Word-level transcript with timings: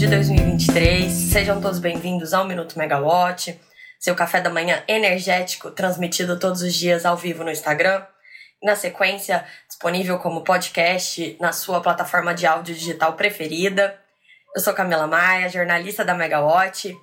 de 0.00 0.06
2023. 0.06 1.12
Sejam 1.12 1.60
todos 1.60 1.78
bem-vindos 1.78 2.32
ao 2.32 2.46
Minuto 2.46 2.78
Megawatt, 2.78 3.60
seu 3.98 4.14
café 4.14 4.40
da 4.40 4.48
manhã 4.48 4.82
energético 4.88 5.70
transmitido 5.70 6.38
todos 6.38 6.62
os 6.62 6.74
dias 6.74 7.04
ao 7.04 7.18
vivo 7.18 7.44
no 7.44 7.50
Instagram. 7.50 8.02
Na 8.62 8.74
sequência, 8.74 9.44
disponível 9.68 10.18
como 10.18 10.42
podcast 10.42 11.36
na 11.38 11.52
sua 11.52 11.82
plataforma 11.82 12.32
de 12.32 12.46
áudio 12.46 12.74
digital 12.74 13.12
preferida. 13.12 13.94
Eu 14.56 14.62
sou 14.62 14.72
Camila 14.72 15.06
Maia, 15.06 15.50
jornalista 15.50 16.02
da 16.02 16.14
Megawatt. 16.14 16.96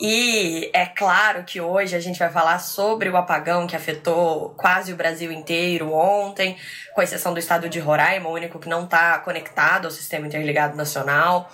E 0.00 0.70
é 0.72 0.86
claro 0.86 1.42
que 1.42 1.60
hoje 1.60 1.96
a 1.96 2.00
gente 2.00 2.18
vai 2.18 2.30
falar 2.30 2.60
sobre 2.60 3.08
o 3.08 3.16
apagão 3.16 3.66
que 3.66 3.74
afetou 3.74 4.50
quase 4.50 4.92
o 4.92 4.96
Brasil 4.96 5.32
inteiro 5.32 5.92
ontem, 5.92 6.56
com 6.94 7.02
exceção 7.02 7.32
do 7.32 7.40
estado 7.40 7.68
de 7.68 7.80
Roraima, 7.80 8.28
o 8.28 8.32
único 8.32 8.60
que 8.60 8.68
não 8.68 8.84
está 8.84 9.18
conectado 9.18 9.86
ao 9.86 9.90
sistema 9.90 10.26
interligado 10.26 10.76
nacional. 10.76 11.50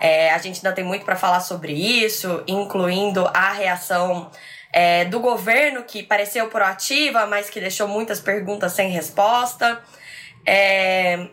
É, 0.00 0.30
a 0.32 0.38
gente 0.38 0.58
ainda 0.58 0.72
tem 0.72 0.84
muito 0.84 1.04
para 1.04 1.16
falar 1.16 1.40
sobre 1.40 1.72
isso, 1.72 2.44
incluindo 2.46 3.26
a 3.34 3.52
reação 3.52 4.30
é, 4.72 5.04
do 5.06 5.18
governo, 5.18 5.82
que 5.82 6.04
pareceu 6.04 6.46
proativa, 6.48 7.26
mas 7.26 7.50
que 7.50 7.58
deixou 7.58 7.88
muitas 7.88 8.20
perguntas 8.20 8.72
sem 8.72 8.90
resposta. 8.90 9.82
É, 10.46 11.26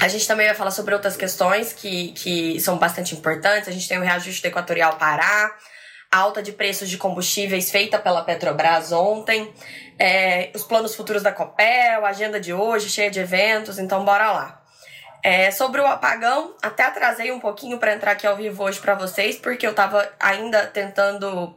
a 0.00 0.08
gente 0.08 0.26
também 0.26 0.46
vai 0.46 0.54
falar 0.54 0.70
sobre 0.70 0.94
outras 0.94 1.16
questões 1.16 1.72
que, 1.72 2.12
que 2.12 2.60
são 2.60 2.78
bastante 2.78 3.14
importantes. 3.14 3.68
A 3.68 3.72
gente 3.72 3.88
tem 3.88 3.98
o 3.98 4.02
reajuste 4.02 4.46
Equatorial 4.46 4.96
Pará, 4.96 5.54
alta 6.10 6.42
de 6.42 6.52
preços 6.52 6.88
de 6.88 6.98
combustíveis 6.98 7.70
feita 7.70 7.98
pela 7.98 8.22
Petrobras 8.22 8.92
ontem, 8.92 9.52
é, 9.98 10.50
os 10.54 10.64
planos 10.64 10.94
futuros 10.94 11.22
da 11.22 11.32
Copel, 11.32 12.04
a 12.04 12.08
agenda 12.08 12.40
de 12.40 12.52
hoje 12.52 12.88
cheia 12.88 13.10
de 13.10 13.20
eventos, 13.20 13.78
então 13.78 14.04
bora 14.04 14.30
lá. 14.32 14.62
É, 15.22 15.50
sobre 15.50 15.80
o 15.80 15.86
apagão, 15.86 16.54
até 16.62 16.84
atrasei 16.84 17.32
um 17.32 17.40
pouquinho 17.40 17.78
para 17.78 17.94
entrar 17.94 18.12
aqui 18.12 18.26
ao 18.26 18.36
vivo 18.36 18.62
hoje 18.62 18.78
para 18.78 18.94
vocês, 18.94 19.36
porque 19.36 19.66
eu 19.66 19.72
estava 19.72 20.08
ainda 20.20 20.66
tentando 20.66 21.56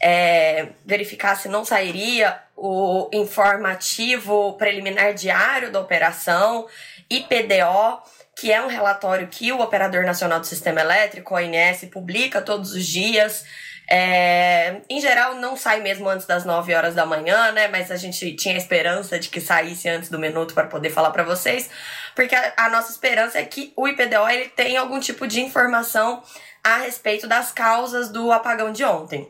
é, 0.00 0.68
verificar 0.86 1.36
se 1.36 1.48
não 1.48 1.64
sairia 1.64 2.40
o 2.56 3.10
informativo 3.12 4.54
preliminar 4.54 5.12
diário 5.12 5.70
da 5.70 5.80
operação, 5.80 6.66
IPDO, 7.10 8.02
que 8.36 8.50
é 8.50 8.62
um 8.62 8.68
relatório 8.68 9.28
que 9.28 9.52
o 9.52 9.60
Operador 9.60 10.04
Nacional 10.04 10.40
do 10.40 10.46
Sistema 10.46 10.80
Elétrico, 10.80 11.34
ONS, 11.34 11.84
publica 11.92 12.40
todos 12.40 12.72
os 12.72 12.86
dias. 12.86 13.44
É, 13.92 14.82
em 14.88 15.00
geral, 15.00 15.34
não 15.34 15.56
sai 15.56 15.80
mesmo 15.80 16.08
antes 16.08 16.24
das 16.24 16.44
9 16.44 16.72
horas 16.72 16.94
da 16.94 17.04
manhã, 17.04 17.50
né? 17.50 17.66
Mas 17.66 17.90
a 17.90 17.96
gente 17.96 18.36
tinha 18.36 18.56
esperança 18.56 19.18
de 19.18 19.28
que 19.28 19.40
saísse 19.40 19.88
antes 19.88 20.08
do 20.08 20.16
minuto 20.16 20.54
para 20.54 20.68
poder 20.68 20.90
falar 20.90 21.10
para 21.10 21.24
vocês, 21.24 21.68
porque 22.14 22.36
a, 22.36 22.52
a, 22.56 22.70
nossa 22.70 22.92
esperança 22.92 23.40
é 23.40 23.44
que 23.44 23.72
o 23.76 23.88
IPDO 23.88 24.28
ele 24.28 24.48
tem 24.48 24.76
algum 24.76 25.00
tipo 25.00 25.26
de 25.26 25.40
informação 25.40 26.22
a 26.62 26.76
respeito 26.78 27.26
das 27.26 27.50
causas 27.50 28.10
do 28.10 28.30
apagão 28.30 28.70
de 28.70 28.84
ontem. 28.84 29.28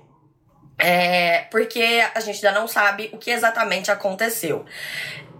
É, 0.78 1.46
porque 1.50 2.02
a 2.14 2.20
gente 2.20 2.44
ainda 2.46 2.60
não 2.60 2.68
sabe 2.68 3.08
o 3.14 3.18
que 3.18 3.30
exatamente 3.30 3.90
aconteceu. 3.90 4.66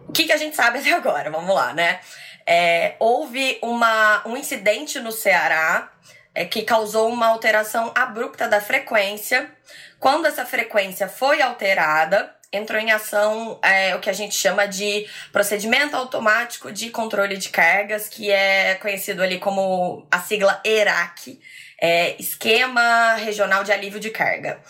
O 0.08 0.12
que, 0.12 0.24
que 0.24 0.32
a 0.32 0.36
gente 0.38 0.56
sabe 0.56 0.78
até 0.78 0.92
agora? 0.92 1.30
Vamos 1.30 1.54
lá, 1.54 1.74
né? 1.74 2.00
É, 2.46 2.94
houve 2.98 3.58
uma, 3.62 4.26
um 4.26 4.34
incidente 4.34 4.98
no 4.98 5.12
Ceará 5.12 5.92
é, 6.34 6.44
que 6.44 6.62
causou 6.62 7.08
uma 7.08 7.28
alteração 7.28 7.92
abrupta 7.94 8.48
da 8.48 8.60
frequência. 8.60 9.50
Quando 9.98 10.26
essa 10.26 10.44
frequência 10.44 11.08
foi 11.08 11.42
alterada, 11.42 12.34
entrou 12.52 12.80
em 12.80 12.90
ação 12.90 13.58
é, 13.62 13.94
o 13.94 14.00
que 14.00 14.10
a 14.10 14.12
gente 14.12 14.34
chama 14.34 14.66
de 14.66 15.06
procedimento 15.32 15.96
automático 15.96 16.72
de 16.72 16.90
controle 16.90 17.36
de 17.36 17.48
cargas, 17.48 18.08
que 18.08 18.30
é 18.30 18.74
conhecido 18.76 19.22
ali 19.22 19.38
como 19.38 20.06
a 20.10 20.18
sigla 20.18 20.60
ERAC, 20.64 21.40
é, 21.80 22.14
Esquema 22.20 23.14
Regional 23.14 23.64
de 23.64 23.72
Alívio 23.72 23.98
de 23.98 24.10
Carga. 24.10 24.60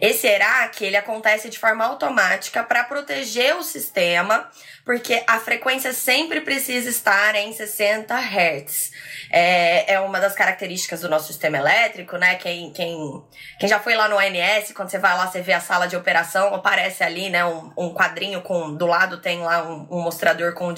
Esse 0.00 0.28
ERAC 0.28 0.84
ele 0.84 0.96
acontece 0.96 1.50
de 1.50 1.58
forma 1.58 1.84
automática 1.84 2.62
para 2.62 2.84
proteger 2.84 3.56
o 3.56 3.62
sistema, 3.62 4.48
porque 4.84 5.22
a 5.26 5.40
frequência 5.40 5.92
sempre 5.92 6.40
precisa 6.40 6.88
estar 6.88 7.34
em 7.34 7.52
60 7.52 8.14
Hz. 8.14 8.92
É, 9.32 9.94
é 9.94 10.00
uma 10.00 10.20
das 10.20 10.34
características 10.34 11.00
do 11.00 11.08
nosso 11.08 11.26
sistema 11.26 11.58
elétrico, 11.58 12.16
né? 12.16 12.36
Quem, 12.36 12.72
quem, 12.72 13.22
quem 13.58 13.68
já 13.68 13.80
foi 13.80 13.96
lá 13.96 14.08
no 14.08 14.16
ONS, 14.16 14.72
quando 14.72 14.90
você 14.90 14.98
vai 14.98 15.16
lá, 15.16 15.26
você 15.26 15.40
vê 15.40 15.52
a 15.52 15.60
sala 15.60 15.86
de 15.86 15.96
operação, 15.96 16.54
aparece 16.54 17.02
ali, 17.02 17.28
né, 17.28 17.44
um, 17.44 17.72
um 17.76 17.92
quadrinho 17.92 18.42
com. 18.42 18.74
Do 18.74 18.86
lado 18.86 19.18
tem 19.18 19.40
lá 19.40 19.62
um, 19.64 19.86
um 19.90 20.00
mostrador 20.00 20.54
com 20.54 20.72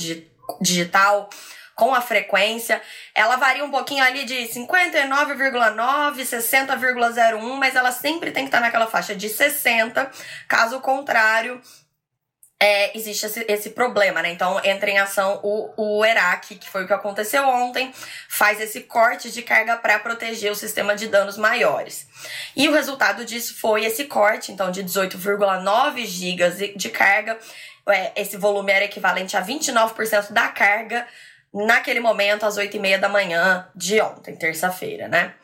digital 0.61 1.29
com 1.75 1.95
a 1.95 2.01
frequência. 2.01 2.81
Ela 3.15 3.37
varia 3.37 3.65
um 3.65 3.71
pouquinho 3.71 4.05
ali 4.05 4.25
de 4.25 4.35
59,9, 4.35 6.23
60,01, 6.23 7.41
mas 7.57 7.75
ela 7.75 7.93
sempre 7.93 8.31
tem 8.31 8.45
que 8.45 8.49
estar 8.49 8.61
naquela 8.61 8.87
faixa 8.87 9.15
de 9.15 9.29
60. 9.29 10.11
Caso 10.49 10.81
contrário, 10.81 11.61
é, 12.63 12.97
existe 12.97 13.27
esse, 13.27 13.45
esse, 13.49 13.71
problema, 13.71 14.23
né? 14.23 14.31
Então 14.31 14.61
entra 14.63 14.89
em 14.89 14.97
ação 14.97 15.41
o, 15.43 15.73
o 15.77 16.05
ERAC, 16.05 16.55
que 16.55 16.71
foi 16.71 16.85
o 16.85 16.87
que 16.87 16.93
aconteceu 16.93 17.43
ontem, 17.49 17.93
faz 18.29 18.61
esse 18.61 18.83
corte 18.83 19.33
de 19.33 19.43
carga 19.43 19.77
para 19.77 19.99
proteger 19.99 20.53
o 20.53 20.55
sistema 20.55 20.95
de 20.95 21.09
danos 21.09 21.37
maiores. 21.37 22.07
E 22.55 22.69
o 22.69 22.73
resultado 22.73 23.25
disso 23.25 23.59
foi 23.59 23.85
esse 23.85 24.05
corte, 24.05 24.53
então, 24.53 24.71
de 24.71 24.85
18,9 24.85 26.07
gigas 26.07 26.57
de 26.57 26.89
carga. 26.89 27.37
É, 27.89 28.13
esse 28.15 28.37
volume 28.37 28.71
era 28.71 28.85
equivalente 28.85 29.37
a 29.37 29.45
29% 29.45 30.31
da 30.31 30.47
carga 30.47 31.05
naquele 31.53 32.01
momento, 32.01 32.47
às 32.47 32.57
8 32.57 32.77
e 32.77 32.81
meia 32.81 32.99
da 32.99 33.09
manhã 33.09 33.69
de 33.75 34.01
ontem, 34.01 34.35
terça-feira, 34.35 35.07
né? 35.07 35.35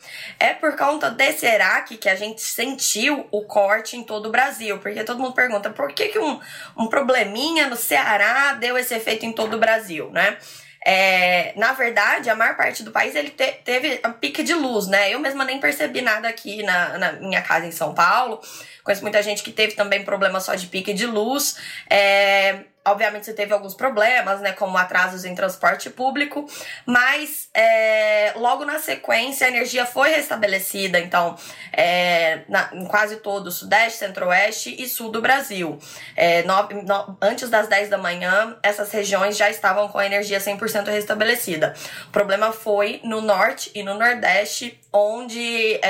É 0.41 0.55
por 0.55 0.75
conta 0.77 1.11
desse 1.11 1.45
ERAC 1.45 1.99
que 1.99 2.09
a 2.09 2.15
gente 2.15 2.41
sentiu 2.41 3.27
o 3.31 3.43
corte 3.43 3.97
em 3.97 4.03
todo 4.03 4.27
o 4.27 4.33
Brasil, 4.33 4.79
porque 4.79 5.05
todo 5.05 5.21
mundo 5.21 5.35
pergunta 5.35 5.69
por 5.71 5.93
que, 5.93 6.09
que 6.09 6.19
um, 6.19 6.41
um 6.77 6.87
probleminha 6.87 7.69
no 7.69 7.77
Ceará 7.77 8.55
deu 8.55 8.79
esse 8.79 8.95
efeito 8.95 9.27
em 9.27 9.33
todo 9.33 9.55
o 9.55 9.61
Brasil, 9.61 10.11
né? 10.11 10.39
É, 10.87 11.53
na 11.57 11.73
verdade, 11.73 12.31
a 12.31 12.35
maior 12.35 12.57
parte 12.57 12.83
do 12.83 12.91
país 12.91 13.15
ele 13.15 13.31
te, 13.31 13.53
teve 13.65 14.01
um 14.07 14.13
pique 14.13 14.43
de 14.43 14.55
luz, 14.55 14.87
né? 14.87 15.13
Eu 15.13 15.19
mesma 15.19 15.45
nem 15.45 15.61
percebi 15.61 16.01
nada 16.01 16.29
aqui 16.29 16.63
na, 16.63 16.97
na 16.97 17.13
minha 17.13 17.43
casa 17.43 17.67
em 17.67 17.73
São 17.73 17.93
Paulo. 17.93 18.41
Conheço 18.83 19.03
muita 19.03 19.23
gente 19.23 19.43
que 19.43 19.51
teve 19.51 19.75
também 19.75 20.05
problema 20.05 20.41
só 20.41 20.55
de 20.55 20.67
pique 20.69 20.95
de 20.95 21.05
luz. 21.05 21.57
É, 21.91 22.61
Obviamente 22.91 23.27
você 23.27 23.33
teve 23.33 23.53
alguns 23.53 23.75
problemas, 23.75 24.41
né, 24.41 24.53
como 24.53 24.77
atrasos 24.77 25.25
em 25.25 25.35
transporte 25.35 25.91
público, 25.91 26.47
mas 26.87 27.49
é, 27.55 28.33
logo 28.37 28.65
na 28.65 28.79
sequência 28.79 29.47
a 29.47 29.51
energia 29.51 29.85
foi 29.85 30.11
restabelecida, 30.11 30.99
então, 30.99 31.37
é, 31.73 32.41
na, 32.49 32.71
em 32.73 32.87
quase 32.87 33.17
todo 33.17 33.49
o 33.49 33.53
Sudeste, 33.53 33.99
Centro-Oeste 33.99 34.75
e 34.79 34.89
Sul 34.89 35.11
do 35.11 35.21
Brasil. 35.21 35.79
É, 36.17 36.43
no, 36.43 36.69
no, 36.83 37.19
antes 37.21 37.49
das 37.51 37.69
10 37.69 37.89
da 37.89 37.99
manhã, 37.99 38.57
essas 38.63 38.91
regiões 38.91 39.37
já 39.37 39.51
estavam 39.51 39.89
com 39.89 39.99
a 39.99 40.07
energia 40.07 40.39
100% 40.39 40.87
restabelecida. 40.87 41.75
O 42.09 42.11
problema 42.11 42.53
foi 42.53 43.01
no 43.05 43.21
Norte 43.21 43.71
e 43.75 43.83
no 43.83 43.95
Nordeste, 43.95 44.79
onde 44.93 45.81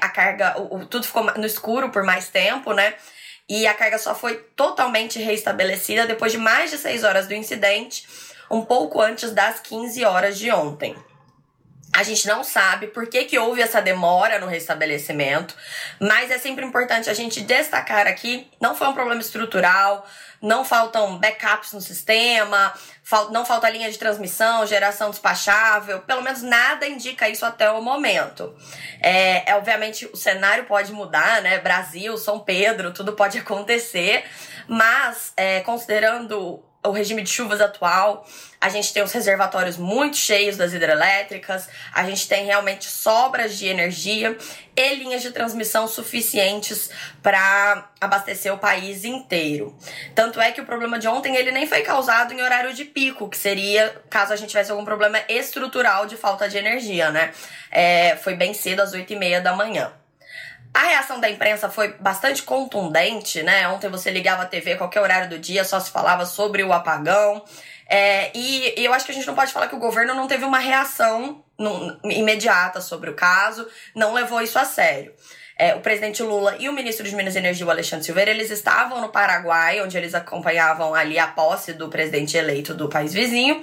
a 0.00 0.08
carga, 0.08 0.58
o, 0.60 0.76
o, 0.76 0.86
tudo 0.86 1.06
ficou 1.06 1.24
no 1.24 1.46
escuro 1.46 1.90
por 1.90 2.02
mais 2.02 2.28
tempo, 2.28 2.72
né? 2.72 2.94
E 3.48 3.66
a 3.66 3.74
carga 3.74 3.98
só 3.98 4.14
foi 4.14 4.36
totalmente 4.56 5.18
reestabelecida 5.18 6.06
depois 6.06 6.32
de 6.32 6.38
mais 6.38 6.70
de 6.70 6.78
6 6.78 7.04
horas 7.04 7.26
do 7.26 7.34
incidente, 7.34 8.06
um 8.50 8.64
pouco 8.64 9.00
antes 9.00 9.30
das 9.32 9.60
15 9.60 10.04
horas 10.04 10.38
de 10.38 10.50
ontem. 10.50 10.96
A 11.96 12.02
gente 12.02 12.26
não 12.26 12.44
sabe 12.44 12.88
por 12.88 13.06
que, 13.06 13.24
que 13.24 13.38
houve 13.38 13.62
essa 13.62 13.80
demora 13.80 14.38
no 14.38 14.46
restabelecimento, 14.46 15.54
mas 15.98 16.30
é 16.30 16.38
sempre 16.38 16.62
importante 16.62 17.08
a 17.08 17.14
gente 17.14 17.40
destacar 17.40 18.06
aqui: 18.06 18.50
não 18.60 18.76
foi 18.76 18.86
um 18.88 18.92
problema 18.92 19.18
estrutural, 19.18 20.06
não 20.42 20.62
faltam 20.62 21.16
backups 21.16 21.72
no 21.72 21.80
sistema, 21.80 22.74
não 23.30 23.46
falta 23.46 23.70
linha 23.70 23.90
de 23.90 23.96
transmissão, 23.96 24.66
geração 24.66 25.08
despachável, 25.08 26.00
pelo 26.00 26.20
menos 26.20 26.42
nada 26.42 26.86
indica 26.86 27.30
isso 27.30 27.46
até 27.46 27.70
o 27.70 27.80
momento. 27.80 28.54
É, 29.00 29.50
é 29.50 29.56
obviamente 29.56 30.04
o 30.12 30.16
cenário 30.16 30.64
pode 30.64 30.92
mudar, 30.92 31.40
né? 31.40 31.58
Brasil, 31.60 32.18
São 32.18 32.40
Pedro, 32.40 32.92
tudo 32.92 33.14
pode 33.14 33.38
acontecer, 33.40 34.22
mas 34.68 35.32
é, 35.34 35.60
considerando 35.60 36.62
o 36.88 36.92
regime 36.92 37.22
de 37.22 37.30
chuvas 37.30 37.60
atual, 37.60 38.26
a 38.60 38.68
gente 38.68 38.92
tem 38.92 39.02
os 39.02 39.12
reservatórios 39.12 39.76
muito 39.76 40.16
cheios 40.16 40.56
das 40.56 40.72
hidrelétricas, 40.72 41.68
a 41.92 42.04
gente 42.04 42.26
tem 42.26 42.44
realmente 42.44 42.86
sobras 42.86 43.56
de 43.58 43.66
energia 43.66 44.36
e 44.76 44.94
linhas 44.96 45.22
de 45.22 45.30
transmissão 45.30 45.86
suficientes 45.86 46.90
para 47.22 47.90
abastecer 48.00 48.52
o 48.52 48.58
país 48.58 49.04
inteiro. 49.04 49.76
Tanto 50.14 50.40
é 50.40 50.52
que 50.52 50.60
o 50.60 50.66
problema 50.66 50.98
de 50.98 51.06
ontem 51.08 51.36
ele 51.36 51.52
nem 51.52 51.66
foi 51.66 51.82
causado 51.82 52.32
em 52.32 52.42
horário 52.42 52.72
de 52.72 52.84
pico, 52.84 53.28
que 53.28 53.36
seria 53.36 54.02
caso 54.08 54.32
a 54.32 54.36
gente 54.36 54.50
tivesse 54.50 54.70
algum 54.70 54.84
problema 54.84 55.20
estrutural 55.28 56.06
de 56.06 56.16
falta 56.16 56.48
de 56.48 56.56
energia, 56.56 57.10
né? 57.10 57.32
É, 57.70 58.16
foi 58.16 58.34
bem 58.34 58.54
cedo, 58.54 58.80
às 58.80 58.92
8 58.92 59.12
e 59.12 59.16
meia 59.16 59.40
da 59.40 59.54
manhã. 59.54 59.92
A 60.74 60.80
reação 60.80 61.20
da 61.20 61.30
imprensa 61.30 61.70
foi 61.70 61.94
bastante 61.94 62.42
contundente, 62.42 63.42
né? 63.42 63.66
Ontem 63.68 63.88
você 63.88 64.10
ligava 64.10 64.42
a 64.42 64.46
TV 64.46 64.76
qualquer 64.76 65.00
horário 65.00 65.28
do 65.28 65.38
dia, 65.38 65.64
só 65.64 65.80
se 65.80 65.90
falava 65.90 66.26
sobre 66.26 66.62
o 66.62 66.72
apagão. 66.72 67.44
É, 67.88 68.30
e, 68.36 68.80
e, 68.80 68.84
eu 68.84 68.92
acho 68.92 69.06
que 69.06 69.12
a 69.12 69.14
gente 69.14 69.26
não 69.26 69.34
pode 69.34 69.52
falar 69.52 69.68
que 69.68 69.74
o 69.74 69.78
governo 69.78 70.12
não 70.14 70.26
teve 70.26 70.44
uma 70.44 70.58
reação 70.58 71.44
imediata 72.04 72.80
sobre 72.80 73.10
o 73.10 73.14
caso, 73.14 73.66
não 73.94 74.12
levou 74.12 74.42
isso 74.42 74.58
a 74.58 74.64
sério. 74.64 75.14
É, 75.58 75.74
o 75.74 75.80
presidente 75.80 76.22
Lula 76.22 76.54
e 76.58 76.68
o 76.68 76.72
ministro 76.72 77.08
de 77.08 77.16
Minas 77.16 77.34
e 77.34 77.38
Energia, 77.38 77.64
o 77.64 77.70
Alexandre 77.70 78.04
Silveira, 78.04 78.30
eles 78.30 78.50
estavam 78.50 79.00
no 79.00 79.08
Paraguai, 79.08 79.80
onde 79.80 79.96
eles 79.96 80.14
acompanhavam 80.14 80.94
ali 80.94 81.18
a 81.18 81.28
posse 81.28 81.72
do 81.72 81.88
presidente 81.88 82.36
eleito 82.36 82.74
do 82.74 82.90
país 82.90 83.14
vizinho. 83.14 83.62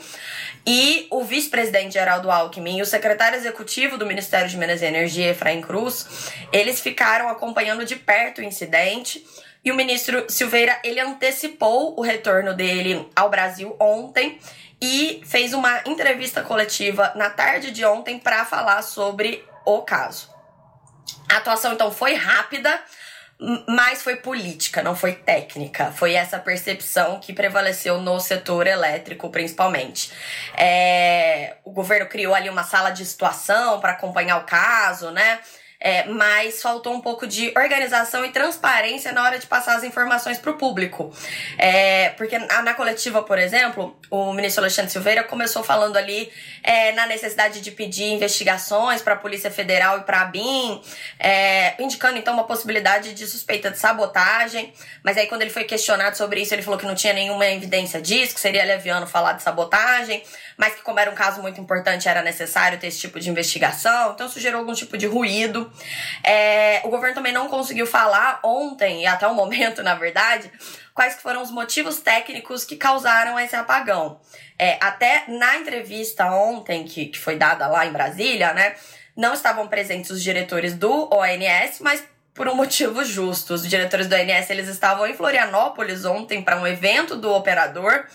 E 0.66 1.06
o 1.12 1.24
vice-presidente 1.24 1.94
Geraldo 1.94 2.32
Alckmin 2.32 2.80
e 2.80 2.82
o 2.82 2.86
secretário 2.86 3.38
executivo 3.38 3.96
do 3.96 4.08
Ministério 4.08 4.50
de 4.50 4.58
Minas 4.58 4.82
e 4.82 4.86
Energia, 4.86 5.30
Efraim 5.30 5.62
Cruz, 5.62 6.32
eles 6.52 6.80
ficaram 6.80 7.30
acompanhando 7.30 7.86
de 7.86 7.96
perto 7.96 8.40
o 8.40 8.44
incidente. 8.44 9.24
E 9.64 9.72
o 9.72 9.76
ministro 9.76 10.26
Silveira, 10.30 10.80
ele 10.84 11.00
antecipou 11.00 11.98
o 11.98 12.02
retorno 12.02 12.56
dele 12.56 13.08
ao 13.16 13.30
Brasil 13.30 13.76
ontem 13.80 14.40
e 14.82 15.22
fez 15.26 15.54
uma 15.54 15.82
entrevista 15.86 16.42
coletiva 16.42 17.14
na 17.16 17.30
tarde 17.30 17.70
de 17.70 17.86
ontem 17.86 18.18
para 18.18 18.44
falar 18.46 18.82
sobre 18.82 19.46
o 19.64 19.82
caso. 19.84 20.33
A 21.30 21.38
atuação 21.38 21.74
então 21.74 21.92
foi 21.92 22.14
rápida, 22.14 22.82
mas 23.68 24.02
foi 24.02 24.16
política, 24.16 24.82
não 24.82 24.96
foi 24.96 25.14
técnica. 25.14 25.92
Foi 25.92 26.14
essa 26.14 26.40
percepção 26.40 27.20
que 27.20 27.34
prevaleceu 27.34 28.00
no 28.00 28.20
setor 28.20 28.68
elétrico, 28.68 29.30
principalmente. 29.30 30.12
É, 30.56 31.58
o 31.64 31.72
governo 31.72 32.08
criou 32.08 32.34
ali 32.34 32.50
uma 32.50 32.64
sala 32.64 32.92
de 32.92 33.06
situação 33.06 33.80
para 33.80 33.94
acompanhar 33.94 34.38
o 34.38 34.46
caso, 34.46 35.12
né? 35.12 35.40
É, 35.86 36.06
mas 36.06 36.62
faltou 36.62 36.94
um 36.94 37.02
pouco 37.02 37.28
de 37.28 37.54
organização 37.58 38.24
e 38.24 38.30
transparência 38.30 39.12
na 39.12 39.22
hora 39.22 39.38
de 39.38 39.46
passar 39.46 39.76
as 39.76 39.84
informações 39.84 40.38
para 40.38 40.52
o 40.52 40.54
público. 40.54 41.14
É, 41.58 42.10
porque 42.12 42.40
na, 42.40 42.62
na, 42.62 42.74
coletiva, 42.74 43.22
por 43.22 43.38
exemplo, 43.38 44.00
o 44.10 44.32
ministro 44.32 44.64
Alexandre 44.64 44.90
Silveira 44.90 45.26
começou 45.26 45.62
falando 45.62 45.98
ali 45.98 46.32
é, 46.64 46.94
na 46.94 47.06
necessidade 47.06 47.60
de 47.60 47.70
pedir 47.70 48.06
investigações 48.14 49.02
para 49.02 49.16
a 49.16 49.18
Polícia 49.18 49.52
Federal 49.52 50.00
e 50.00 50.04
para 50.04 50.22
a 50.22 50.26
BIM, 50.26 50.82
é, 51.20 51.76
indicando 51.84 52.18
então 52.18 52.34
uma 52.34 52.46
possibilidade 52.46 53.14
de 53.14 53.28
suspeita 53.28 53.70
de 53.70 53.78
sabotagem. 53.78 54.74
Mas 55.04 55.18
aí, 55.18 55.28
quando 55.28 55.42
ele 55.42 55.52
foi 55.52 55.66
questionado 55.66 56.16
sobre 56.16 56.42
isso, 56.42 56.54
ele 56.56 56.62
falou 56.62 56.80
que 56.80 56.86
não 56.86 56.96
tinha 56.96 57.12
nenhuma 57.12 57.46
evidência 57.48 58.02
disso, 58.02 58.34
que 58.34 58.40
seria 58.40 58.64
leviano 58.64 59.06
falar 59.06 59.34
de 59.34 59.44
sabotagem 59.44 60.24
mas 60.58 60.76
que, 60.76 60.82
como 60.82 61.00
era 61.00 61.10
um 61.10 61.16
caso 61.16 61.42
muito 61.42 61.60
importante, 61.60 62.08
era 62.08 62.22
necessário 62.22 62.80
ter 62.80 62.88
esse 62.88 63.00
tipo 63.00 63.20
de 63.20 63.30
investigação. 63.30 64.14
Então, 64.14 64.28
isso 64.28 64.40
gerou 64.40 64.60
algum 64.60 64.74
tipo 64.74 64.98
de 64.98 65.06
ruído. 65.06 65.72
É, 66.24 66.82
o 66.84 66.90
governo 66.90 67.16
também 67.16 67.34
não 67.34 67.48
conseguiu 67.48 67.86
falar 67.86 68.40
ontem, 68.44 69.04
e 69.04 69.06
até 69.06 69.28
o 69.28 69.34
momento, 69.34 69.82
na 69.84 69.96
verdade, 69.96 70.52
quais 70.94 71.16
foram 71.16 71.42
os 71.42 71.52
motivos 71.52 72.00
técnicos 72.00 72.64
que 72.64 72.76
causaram 72.76 73.40
esse 73.40 73.56
apagão. 73.56 74.20
É, 74.58 74.78
até 74.82 75.26
na 75.28 75.58
entrevista 75.58 76.26
ontem, 76.32 76.84
que, 76.84 77.08
que 77.08 77.20
foi 77.20 77.36
dada 77.36 77.68
lá 77.68 77.86
em 77.86 77.92
Brasília, 77.92 78.54
né, 78.54 78.76
não 79.16 79.34
estavam 79.34 79.68
presentes 79.68 80.10
os 80.10 80.22
diretores 80.22 80.76
do 80.76 81.10
ONS, 81.14 81.80
mas 81.80 82.04
por 82.34 82.48
um 82.48 82.56
motivo 82.56 83.04
justo. 83.04 83.54
Os 83.54 83.68
diretores 83.68 84.08
do 84.08 84.16
ONS 84.16 84.50
eles 84.50 84.68
estavam 84.68 85.06
em 85.08 85.14
Florianópolis 85.14 86.06
ontem 86.06 86.42
para 86.42 86.60
um 86.60 86.66
evento 86.66 87.16
do 87.16 87.32
operador. 87.32 88.06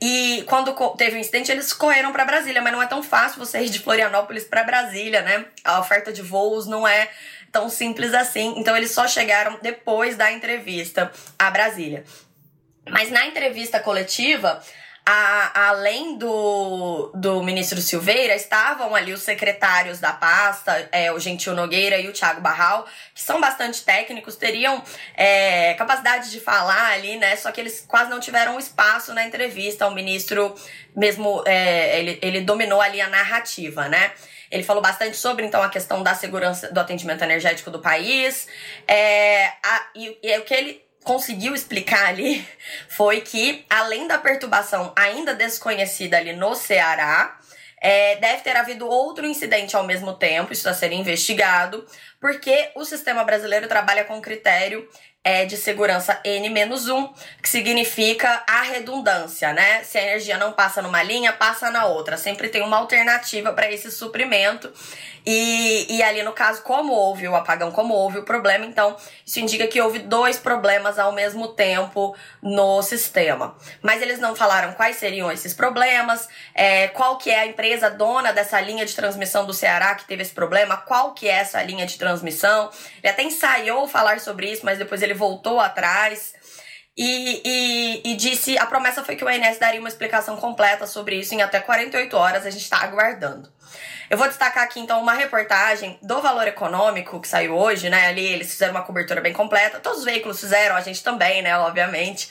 E 0.00 0.44
quando 0.46 0.74
teve 0.96 1.16
um 1.16 1.20
incidente, 1.20 1.50
eles 1.50 1.72
correram 1.72 2.12
para 2.12 2.24
Brasília, 2.24 2.60
mas 2.60 2.72
não 2.72 2.82
é 2.82 2.86
tão 2.86 3.02
fácil 3.02 3.38
você 3.38 3.60
ir 3.60 3.70
de 3.70 3.78
Florianópolis 3.78 4.44
para 4.44 4.64
Brasília, 4.64 5.22
né? 5.22 5.46
A 5.64 5.80
oferta 5.80 6.12
de 6.12 6.20
voos 6.20 6.66
não 6.66 6.86
é 6.86 7.08
tão 7.50 7.68
simples 7.70 8.12
assim. 8.12 8.54
Então 8.58 8.76
eles 8.76 8.90
só 8.90 9.06
chegaram 9.06 9.58
depois 9.62 10.16
da 10.16 10.30
entrevista 10.32 11.10
a 11.38 11.50
Brasília. 11.50 12.04
Mas 12.90 13.10
na 13.10 13.26
entrevista 13.26 13.80
coletiva, 13.80 14.60
a, 15.06 15.68
além 15.68 16.16
do, 16.16 17.12
do 17.14 17.42
ministro 17.42 17.78
Silveira, 17.80 18.34
estavam 18.34 18.94
ali 18.94 19.12
os 19.12 19.20
secretários 19.20 20.00
da 20.00 20.12
pasta, 20.12 20.88
é, 20.90 21.12
o 21.12 21.18
Gentil 21.18 21.54
Nogueira 21.54 21.98
e 21.98 22.08
o 22.08 22.12
Thiago 22.12 22.40
Barral, 22.40 22.86
que 23.14 23.20
são 23.20 23.38
bastante 23.38 23.84
técnicos, 23.84 24.36
teriam 24.36 24.82
é, 25.14 25.74
capacidade 25.74 26.30
de 26.30 26.40
falar 26.40 26.92
ali, 26.92 27.16
né? 27.16 27.36
Só 27.36 27.52
que 27.52 27.60
eles 27.60 27.84
quase 27.86 28.08
não 28.08 28.18
tiveram 28.18 28.58
espaço 28.58 29.12
na 29.12 29.26
entrevista. 29.26 29.86
O 29.86 29.94
ministro 29.94 30.54
mesmo, 30.96 31.42
é, 31.46 31.98
ele, 31.98 32.18
ele 32.22 32.40
dominou 32.40 32.80
ali 32.80 33.00
a 33.00 33.08
narrativa, 33.08 33.88
né? 33.88 34.12
Ele 34.50 34.62
falou 34.62 34.82
bastante 34.82 35.16
sobre, 35.16 35.44
então, 35.44 35.62
a 35.62 35.68
questão 35.68 36.02
da 36.02 36.14
segurança 36.14 36.72
do 36.72 36.80
atendimento 36.80 37.22
energético 37.22 37.70
do 37.70 37.80
país. 37.80 38.48
É, 38.88 39.48
a, 39.62 39.86
e, 39.94 40.18
e 40.22 40.38
o 40.38 40.44
que 40.44 40.54
ele 40.54 40.84
conseguiu 41.04 41.54
explicar 41.54 42.06
ali 42.06 42.44
foi 42.88 43.20
que, 43.20 43.64
além 43.70 44.08
da 44.08 44.18
perturbação 44.18 44.92
ainda 44.96 45.34
desconhecida 45.34 46.16
ali 46.16 46.32
no 46.32 46.54
Ceará, 46.56 47.38
é, 47.80 48.16
deve 48.16 48.42
ter 48.42 48.56
havido 48.56 48.88
outro 48.88 49.26
incidente 49.26 49.76
ao 49.76 49.84
mesmo 49.84 50.14
tempo, 50.14 50.52
isso 50.52 50.60
está 50.66 50.72
sendo 50.72 50.94
investigado, 50.94 51.86
porque 52.18 52.70
o 52.74 52.84
sistema 52.84 53.22
brasileiro 53.24 53.68
trabalha 53.68 54.04
com 54.04 54.22
critério 54.22 54.88
é 55.24 55.46
de 55.46 55.56
segurança 55.56 56.20
N-1, 56.22 57.10
que 57.42 57.48
significa 57.48 58.44
a 58.46 58.60
redundância, 58.60 59.54
né? 59.54 59.82
Se 59.82 59.96
a 59.96 60.02
energia 60.02 60.36
não 60.36 60.52
passa 60.52 60.82
numa 60.82 61.02
linha, 61.02 61.32
passa 61.32 61.70
na 61.70 61.86
outra. 61.86 62.18
Sempre 62.18 62.50
tem 62.50 62.62
uma 62.62 62.76
alternativa 62.76 63.50
para 63.50 63.72
esse 63.72 63.90
suprimento. 63.90 64.70
E, 65.26 65.86
e 65.88 66.02
ali, 66.02 66.22
no 66.22 66.32
caso, 66.32 66.62
como 66.62 66.92
houve 66.92 67.26
o 67.26 67.34
apagão, 67.34 67.72
como 67.72 67.94
houve 67.94 68.18
o 68.18 68.24
problema, 68.24 68.66
então 68.66 68.94
isso 69.24 69.40
indica 69.40 69.66
que 69.66 69.80
houve 69.80 70.00
dois 70.00 70.36
problemas 70.38 70.98
ao 70.98 71.12
mesmo 71.12 71.48
tempo 71.48 72.14
no 72.42 72.82
sistema. 72.82 73.56
Mas 73.80 74.02
eles 74.02 74.18
não 74.18 74.36
falaram 74.36 74.74
quais 74.74 74.96
seriam 74.96 75.32
esses 75.32 75.54
problemas, 75.54 76.28
é, 76.54 76.88
qual 76.88 77.16
que 77.16 77.30
é 77.30 77.38
a 77.38 77.46
empresa 77.46 77.88
dona 77.88 78.32
dessa 78.32 78.60
linha 78.60 78.84
de 78.84 78.94
transmissão 78.94 79.46
do 79.46 79.54
Ceará 79.54 79.94
que 79.94 80.04
teve 80.04 80.20
esse 80.20 80.32
problema, 80.32 80.76
qual 80.76 81.14
que 81.14 81.26
é 81.26 81.32
essa 81.32 81.62
linha 81.62 81.86
de 81.86 81.96
transmissão. 81.96 82.68
Ele 83.02 83.10
até 83.10 83.22
ensaiou 83.22 83.88
falar 83.88 84.20
sobre 84.20 84.50
isso, 84.52 84.60
mas 84.62 84.76
depois 84.76 85.00
ele 85.00 85.13
voltou 85.14 85.60
atrás. 85.60 86.34
E, 86.96 87.42
e, 87.44 88.12
e, 88.12 88.16
disse, 88.16 88.56
a 88.56 88.66
promessa 88.66 89.02
foi 89.02 89.16
que 89.16 89.24
o 89.24 89.30
INS 89.30 89.58
daria 89.58 89.80
uma 89.80 89.88
explicação 89.88 90.36
completa 90.36 90.86
sobre 90.86 91.16
isso 91.16 91.34
em 91.34 91.42
até 91.42 91.58
48 91.58 92.16
horas, 92.16 92.46
a 92.46 92.50
gente 92.50 92.62
está 92.62 92.78
aguardando. 92.78 93.52
Eu 94.08 94.16
vou 94.16 94.28
destacar 94.28 94.62
aqui 94.62 94.78
então 94.78 95.00
uma 95.00 95.14
reportagem 95.14 95.98
do 96.02 96.20
Valor 96.20 96.46
Econômico 96.46 97.20
que 97.20 97.26
saiu 97.26 97.56
hoje, 97.56 97.90
né? 97.90 98.06
Ali 98.06 98.24
eles 98.24 98.50
fizeram 98.50 98.72
uma 98.74 98.82
cobertura 98.82 99.20
bem 99.20 99.32
completa. 99.32 99.80
Todos 99.80 100.00
os 100.00 100.04
veículos 100.04 100.38
fizeram, 100.38 100.76
a 100.76 100.80
gente 100.80 101.02
também, 101.02 101.42
né? 101.42 101.56
Obviamente. 101.58 102.28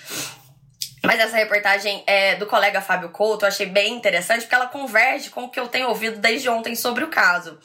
Mas 1.03 1.19
essa 1.19 1.35
reportagem 1.35 2.01
é 2.07 2.35
do 2.35 2.45
colega 2.45 2.79
Fábio 2.79 3.09
Couto, 3.09 3.43
eu 3.43 3.49
achei 3.49 3.65
bem 3.65 3.93
interessante 3.93 4.43
porque 4.43 4.55
ela 4.55 4.67
converge 4.67 5.29
com 5.29 5.43
o 5.43 5.49
que 5.49 5.59
eu 5.59 5.67
tenho 5.67 5.89
ouvido 5.89 6.17
desde 6.17 6.47
ontem 6.47 6.75
sobre 6.75 7.03
o 7.03 7.09
caso. 7.09 7.59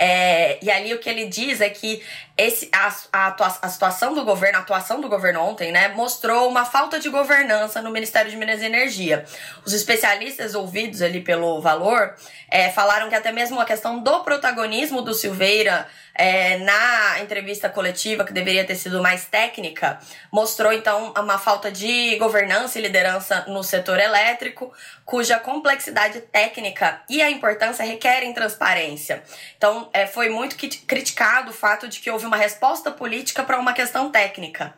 É, 0.00 0.64
e 0.64 0.70
ali 0.70 0.94
o 0.94 0.98
que 1.00 1.10
ele 1.10 1.26
diz 1.26 1.60
é 1.60 1.68
que 1.68 2.00
esse, 2.36 2.70
a, 2.72 2.94
a, 3.12 3.58
a, 3.62 3.68
situação 3.68 4.14
do 4.14 4.24
governo, 4.24 4.58
a 4.58 4.60
atuação 4.60 5.00
do 5.00 5.08
governo 5.08 5.40
ontem, 5.40 5.72
né, 5.72 5.88
mostrou 5.88 6.48
uma 6.48 6.64
falta 6.64 7.00
de 7.00 7.08
governança 7.08 7.82
no 7.82 7.90
Ministério 7.90 8.30
de 8.30 8.36
Minas 8.36 8.62
e 8.62 8.66
Energia. 8.66 9.24
Os 9.66 9.72
especialistas 9.72 10.54
ouvidos 10.54 11.02
ali 11.02 11.20
pelo 11.20 11.60
valor 11.60 12.14
é, 12.48 12.70
falaram 12.70 13.08
que 13.08 13.14
até 13.16 13.32
mesmo 13.32 13.60
a 13.60 13.64
questão 13.64 13.98
do 13.98 14.20
protagonismo 14.20 15.02
do 15.02 15.12
Silveira 15.12 15.88
é, 16.18 16.58
na 16.58 17.20
entrevista 17.20 17.68
coletiva, 17.68 18.24
que 18.24 18.32
deveria 18.32 18.66
ter 18.66 18.74
sido 18.74 19.00
mais 19.00 19.26
técnica, 19.26 20.00
mostrou 20.32 20.72
então 20.72 21.14
uma 21.16 21.38
falta 21.38 21.70
de 21.70 22.16
governança 22.16 22.76
e 22.78 22.82
liderança 22.82 23.44
no 23.46 23.62
setor 23.62 24.00
elétrico, 24.00 24.72
cuja 25.04 25.38
complexidade 25.38 26.20
técnica 26.22 27.00
e 27.08 27.22
a 27.22 27.30
importância 27.30 27.84
requerem 27.84 28.34
transparência. 28.34 29.22
Então, 29.56 29.88
é, 29.92 30.08
foi 30.08 30.28
muito 30.28 30.56
criticado 30.56 31.50
o 31.50 31.54
fato 31.54 31.86
de 31.86 32.00
que 32.00 32.10
houve 32.10 32.26
uma 32.26 32.36
resposta 32.36 32.90
política 32.90 33.44
para 33.44 33.58
uma 33.58 33.72
questão 33.72 34.10
técnica. 34.10 34.74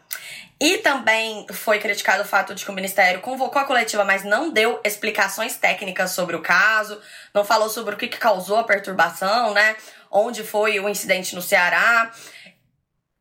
E 0.60 0.76
também 0.76 1.46
foi 1.50 1.78
criticado 1.78 2.22
o 2.22 2.26
fato 2.26 2.54
de 2.54 2.66
que 2.66 2.70
o 2.70 2.74
Ministério 2.74 3.22
convocou 3.22 3.62
a 3.62 3.64
coletiva, 3.64 4.04
mas 4.04 4.24
não 4.24 4.50
deu 4.50 4.78
explicações 4.84 5.56
técnicas 5.56 6.10
sobre 6.10 6.36
o 6.36 6.42
caso, 6.42 7.00
não 7.32 7.46
falou 7.46 7.70
sobre 7.70 7.94
o 7.94 7.96
que, 7.96 8.08
causou 8.08 8.58
a 8.58 8.64
perturbação, 8.64 9.54
né? 9.54 9.74
Onde 10.10 10.42
foi 10.42 10.80
o 10.80 10.88
incidente 10.88 11.34
no 11.34 11.42
Ceará. 11.42 12.10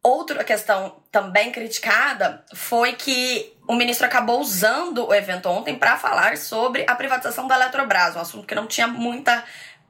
Outra 0.02 0.44
questão 0.44 1.04
também 1.12 1.52
criticada 1.52 2.44
foi 2.54 2.94
que 2.94 3.54
o 3.68 3.76
ministro 3.76 4.06
acabou 4.06 4.40
usando 4.40 5.08
o 5.08 5.14
evento 5.14 5.50
ontem 5.50 5.76
para 5.76 5.98
falar 5.98 6.38
sobre 6.38 6.86
a 6.88 6.96
privatização 6.96 7.48
da 7.48 7.56
Eletrobras, 7.56 8.16
um 8.16 8.20
assunto 8.20 8.48
que 8.48 8.56
não 8.56 8.66
tinha 8.66 8.88
muita 8.88 9.44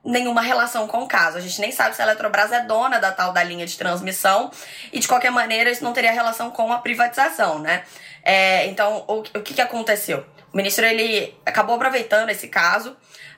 nenhuma 0.03 0.41
relação 0.41 0.87
com 0.87 1.03
o 1.03 1.07
caso. 1.07 1.37
A 1.37 1.41
gente 1.41 1.59
nem 1.61 1.71
sabe 1.71 1.95
se 1.95 2.01
a 2.01 2.05
Eletrobras 2.05 2.51
é 2.51 2.61
dona 2.61 2.99
da 2.99 3.11
tal 3.11 3.31
da 3.31 3.43
linha 3.43 3.65
de 3.65 3.77
transmissão 3.77 4.49
e 4.91 4.99
de 4.99 5.07
qualquer 5.07 5.31
maneira 5.31 5.69
isso 5.69 5.83
não 5.83 5.93
teria 5.93 6.11
relação 6.11 6.51
com 6.51 6.71
a 6.71 6.79
privatização, 6.79 7.59
né? 7.59 7.83
É, 8.23 8.65
então 8.67 9.05
o, 9.07 9.19
o 9.19 9.41
que, 9.41 9.53
que 9.53 9.61
aconteceu? 9.61 10.25
O 10.51 10.57
ministro 10.57 10.85
ele 10.85 11.37
acabou 11.45 11.75
aproveitando 11.75 12.29
esse 12.29 12.47
caso 12.47 12.97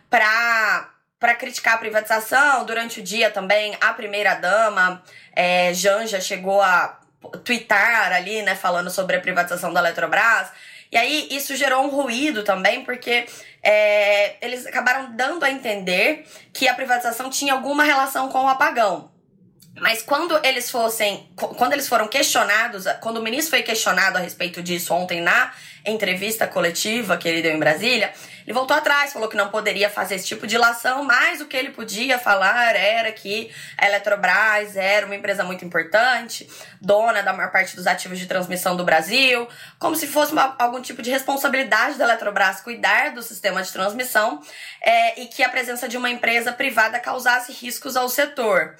para 0.09 0.90
para 1.21 1.35
criticar 1.35 1.75
a 1.75 1.77
privatização. 1.77 2.65
Durante 2.65 2.99
o 2.99 3.03
dia 3.03 3.29
também, 3.29 3.77
a 3.79 3.93
primeira-dama, 3.93 5.03
é, 5.33 5.71
Janja, 5.71 6.19
chegou 6.19 6.59
a 6.59 6.99
twittar 7.45 8.11
ali, 8.11 8.41
né, 8.41 8.55
falando 8.55 8.89
sobre 8.89 9.15
a 9.15 9.21
privatização 9.21 9.71
da 9.71 9.79
Eletrobras. 9.81 10.49
E 10.91 10.97
aí 10.97 11.27
isso 11.29 11.55
gerou 11.55 11.85
um 11.85 11.89
ruído 11.89 12.43
também, 12.43 12.83
porque 12.83 13.27
é, 13.61 14.43
eles 14.43 14.65
acabaram 14.65 15.15
dando 15.15 15.45
a 15.45 15.51
entender 15.51 16.25
que 16.51 16.67
a 16.67 16.73
privatização 16.73 17.29
tinha 17.29 17.53
alguma 17.53 17.83
relação 17.83 18.27
com 18.29 18.39
o 18.43 18.47
apagão. 18.47 19.11
Mas 19.79 20.01
quando 20.01 20.37
eles 20.43 20.71
fossem, 20.71 21.31
quando 21.35 21.73
eles 21.73 21.87
foram 21.87 22.07
questionados, 22.07 22.85
quando 22.99 23.17
o 23.17 23.23
ministro 23.23 23.51
foi 23.51 23.61
questionado 23.61 24.17
a 24.17 24.19
respeito 24.21 24.61
disso 24.61 24.93
ontem 24.93 25.21
na 25.21 25.53
entrevista 25.85 26.47
coletiva 26.47 27.17
que 27.17 27.27
ele 27.27 27.41
deu 27.41 27.53
em 27.53 27.59
Brasília, 27.59 28.11
ele 28.45 28.53
voltou 28.53 28.75
atrás, 28.75 29.13
falou 29.13 29.29
que 29.29 29.37
não 29.37 29.49
poderia 29.49 29.89
fazer 29.89 30.15
esse 30.15 30.27
tipo 30.27 30.47
de 30.47 30.55
ilação, 30.55 31.03
mas 31.03 31.41
o 31.41 31.45
que 31.45 31.55
ele 31.55 31.69
podia 31.69 32.17
falar 32.17 32.75
era 32.75 33.11
que 33.11 33.51
a 33.77 33.85
Eletrobras 33.85 34.75
era 34.75 35.05
uma 35.05 35.15
empresa 35.15 35.43
muito 35.43 35.63
importante, 35.63 36.49
dona 36.81 37.21
da 37.21 37.33
maior 37.33 37.51
parte 37.51 37.75
dos 37.75 37.87
ativos 37.87 38.19
de 38.19 38.25
transmissão 38.25 38.75
do 38.75 38.83
Brasil, 38.83 39.47
como 39.79 39.95
se 39.95 40.07
fosse 40.07 40.31
uma, 40.31 40.55
algum 40.57 40.81
tipo 40.81 41.01
de 41.01 41.09
responsabilidade 41.09 41.97
da 41.97 42.05
Eletrobras 42.05 42.61
cuidar 42.61 43.11
do 43.11 43.21
sistema 43.21 43.61
de 43.61 43.71
transmissão 43.71 44.41
é, 44.81 45.21
e 45.21 45.27
que 45.27 45.43
a 45.43 45.49
presença 45.49 45.87
de 45.87 45.97
uma 45.97 46.09
empresa 46.09 46.51
privada 46.51 46.99
causasse 46.99 47.51
riscos 47.51 47.95
ao 47.95 48.09
setor. 48.09 48.75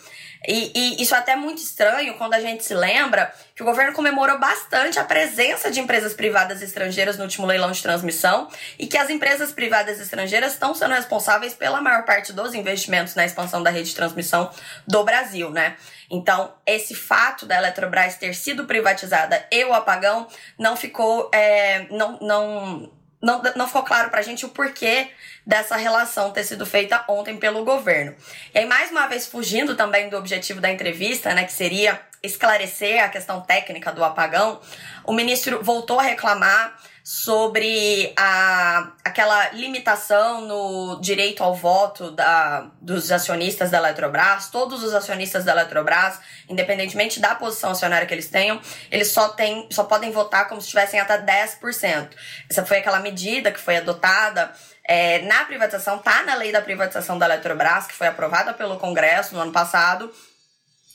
E, 0.47 0.71
e, 0.75 1.03
isso 1.03 1.13
é 1.13 1.19
até 1.19 1.35
muito 1.35 1.59
estranho 1.59 2.15
quando 2.15 2.33
a 2.33 2.39
gente 2.39 2.63
se 2.63 2.73
lembra 2.73 3.31
que 3.55 3.61
o 3.61 3.65
governo 3.65 3.93
comemorou 3.93 4.39
bastante 4.39 4.97
a 4.97 5.03
presença 5.03 5.69
de 5.69 5.79
empresas 5.79 6.15
privadas 6.15 6.63
estrangeiras 6.63 6.90
no 7.17 7.23
último 7.23 7.47
leilão 7.47 7.71
de 7.71 7.81
transmissão 7.81 8.47
e 8.77 8.87
que 8.87 8.97
as 8.97 9.09
empresas 9.09 9.51
privadas 9.51 9.99
estrangeiras 9.99 10.53
estão 10.53 10.73
sendo 10.73 10.93
responsáveis 10.93 11.53
pela 11.53 11.81
maior 11.81 12.03
parte 12.03 12.33
dos 12.33 12.53
investimentos 12.53 13.15
na 13.15 13.25
expansão 13.25 13.63
da 13.63 13.69
rede 13.69 13.89
de 13.89 13.95
transmissão 13.95 14.51
do 14.87 15.03
Brasil, 15.03 15.49
né? 15.49 15.75
Então, 16.09 16.53
esse 16.65 16.93
fato 16.93 17.45
da 17.45 17.57
Eletrobras 17.57 18.15
ter 18.15 18.33
sido 18.33 18.65
privatizada 18.65 19.45
e 19.51 19.63
o 19.65 19.73
apagão 19.73 20.27
não 20.57 20.75
ficou. 20.75 21.29
É, 21.33 21.87
não, 21.89 22.19
não 22.21 22.91
não, 23.21 23.41
não 23.55 23.67
ficou 23.67 23.83
claro 23.83 24.09
pra 24.09 24.23
gente 24.23 24.45
o 24.45 24.49
porquê 24.49 25.09
dessa 25.45 25.75
relação 25.75 26.31
ter 26.31 26.43
sido 26.43 26.65
feita 26.65 27.05
ontem 27.07 27.37
pelo 27.37 27.63
governo. 27.63 28.15
E 28.53 28.57
aí, 28.57 28.65
mais 28.65 28.89
uma 28.89 29.07
vez, 29.07 29.27
fugindo 29.27 29.75
também 29.75 30.09
do 30.09 30.17
objetivo 30.17 30.59
da 30.59 30.71
entrevista, 30.71 31.33
né, 31.33 31.43
que 31.43 31.53
seria 31.53 32.01
esclarecer 32.23 33.03
a 33.03 33.09
questão 33.09 33.41
técnica 33.41 33.91
do 33.91 34.03
apagão, 34.03 34.59
o 35.03 35.13
ministro 35.13 35.63
voltou 35.63 35.99
a 35.99 36.03
reclamar 36.03 36.77
sobre 37.03 38.13
a, 38.15 38.91
aquela 39.03 39.49
limitação 39.53 40.41
no 40.41 41.01
direito 41.01 41.43
ao 41.43 41.55
voto 41.55 42.11
da, 42.11 42.69
dos 42.79 43.11
acionistas 43.11 43.71
da 43.71 43.79
Eletrobras. 43.79 44.49
Todos 44.49 44.83
os 44.83 44.93
acionistas 44.93 45.43
da 45.43 45.51
Eletrobras, 45.51 46.19
independentemente 46.47 47.19
da 47.19 47.33
posição 47.33 47.71
acionária 47.71 48.05
que 48.05 48.13
eles 48.13 48.29
tenham, 48.29 48.61
eles 48.91 49.11
só, 49.11 49.29
tem, 49.29 49.67
só 49.71 49.83
podem 49.83 50.11
votar 50.11 50.47
como 50.47 50.61
se 50.61 50.69
tivessem 50.69 50.99
até 50.99 51.19
10%. 51.19 52.09
Essa 52.49 52.65
foi 52.65 52.77
aquela 52.77 52.99
medida 52.99 53.51
que 53.51 53.59
foi 53.59 53.77
adotada 53.77 54.51
é, 54.83 55.19
na 55.23 55.45
privatização, 55.45 55.97
tá 55.97 56.23
na 56.23 56.35
lei 56.35 56.51
da 56.51 56.61
privatização 56.61 57.17
da 57.17 57.25
Eletrobras, 57.25 57.87
que 57.87 57.93
foi 57.93 58.07
aprovada 58.07 58.53
pelo 58.53 58.77
Congresso 58.77 59.33
no 59.33 59.41
ano 59.41 59.51
passado, 59.51 60.13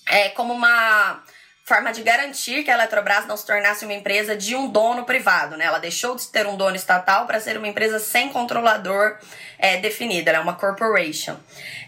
é, 0.08 0.28
como 0.30 0.52
uma 0.52 1.22
forma 1.66 1.92
de 1.92 2.00
garantir 2.00 2.62
que 2.62 2.70
a 2.70 2.75
Eletrobras 2.75 3.26
não 3.26 3.36
se 3.36 3.44
tornasse 3.44 3.84
uma 3.84 3.92
empresa 3.92 4.36
de 4.36 4.54
um 4.54 4.68
dono 4.68 5.04
privado, 5.04 5.56
né? 5.56 5.64
Ela 5.64 5.80
deixou 5.80 6.14
de 6.14 6.28
ter 6.28 6.46
um 6.46 6.56
dono 6.56 6.76
estatal 6.76 7.26
para 7.26 7.40
ser 7.40 7.58
uma 7.58 7.66
empresa 7.66 7.98
sem 7.98 8.28
controlador 8.28 9.18
é, 9.58 9.76
definido, 9.78 10.28
ela 10.28 10.38
é 10.38 10.40
uma 10.40 10.54
corporation. 10.54 11.36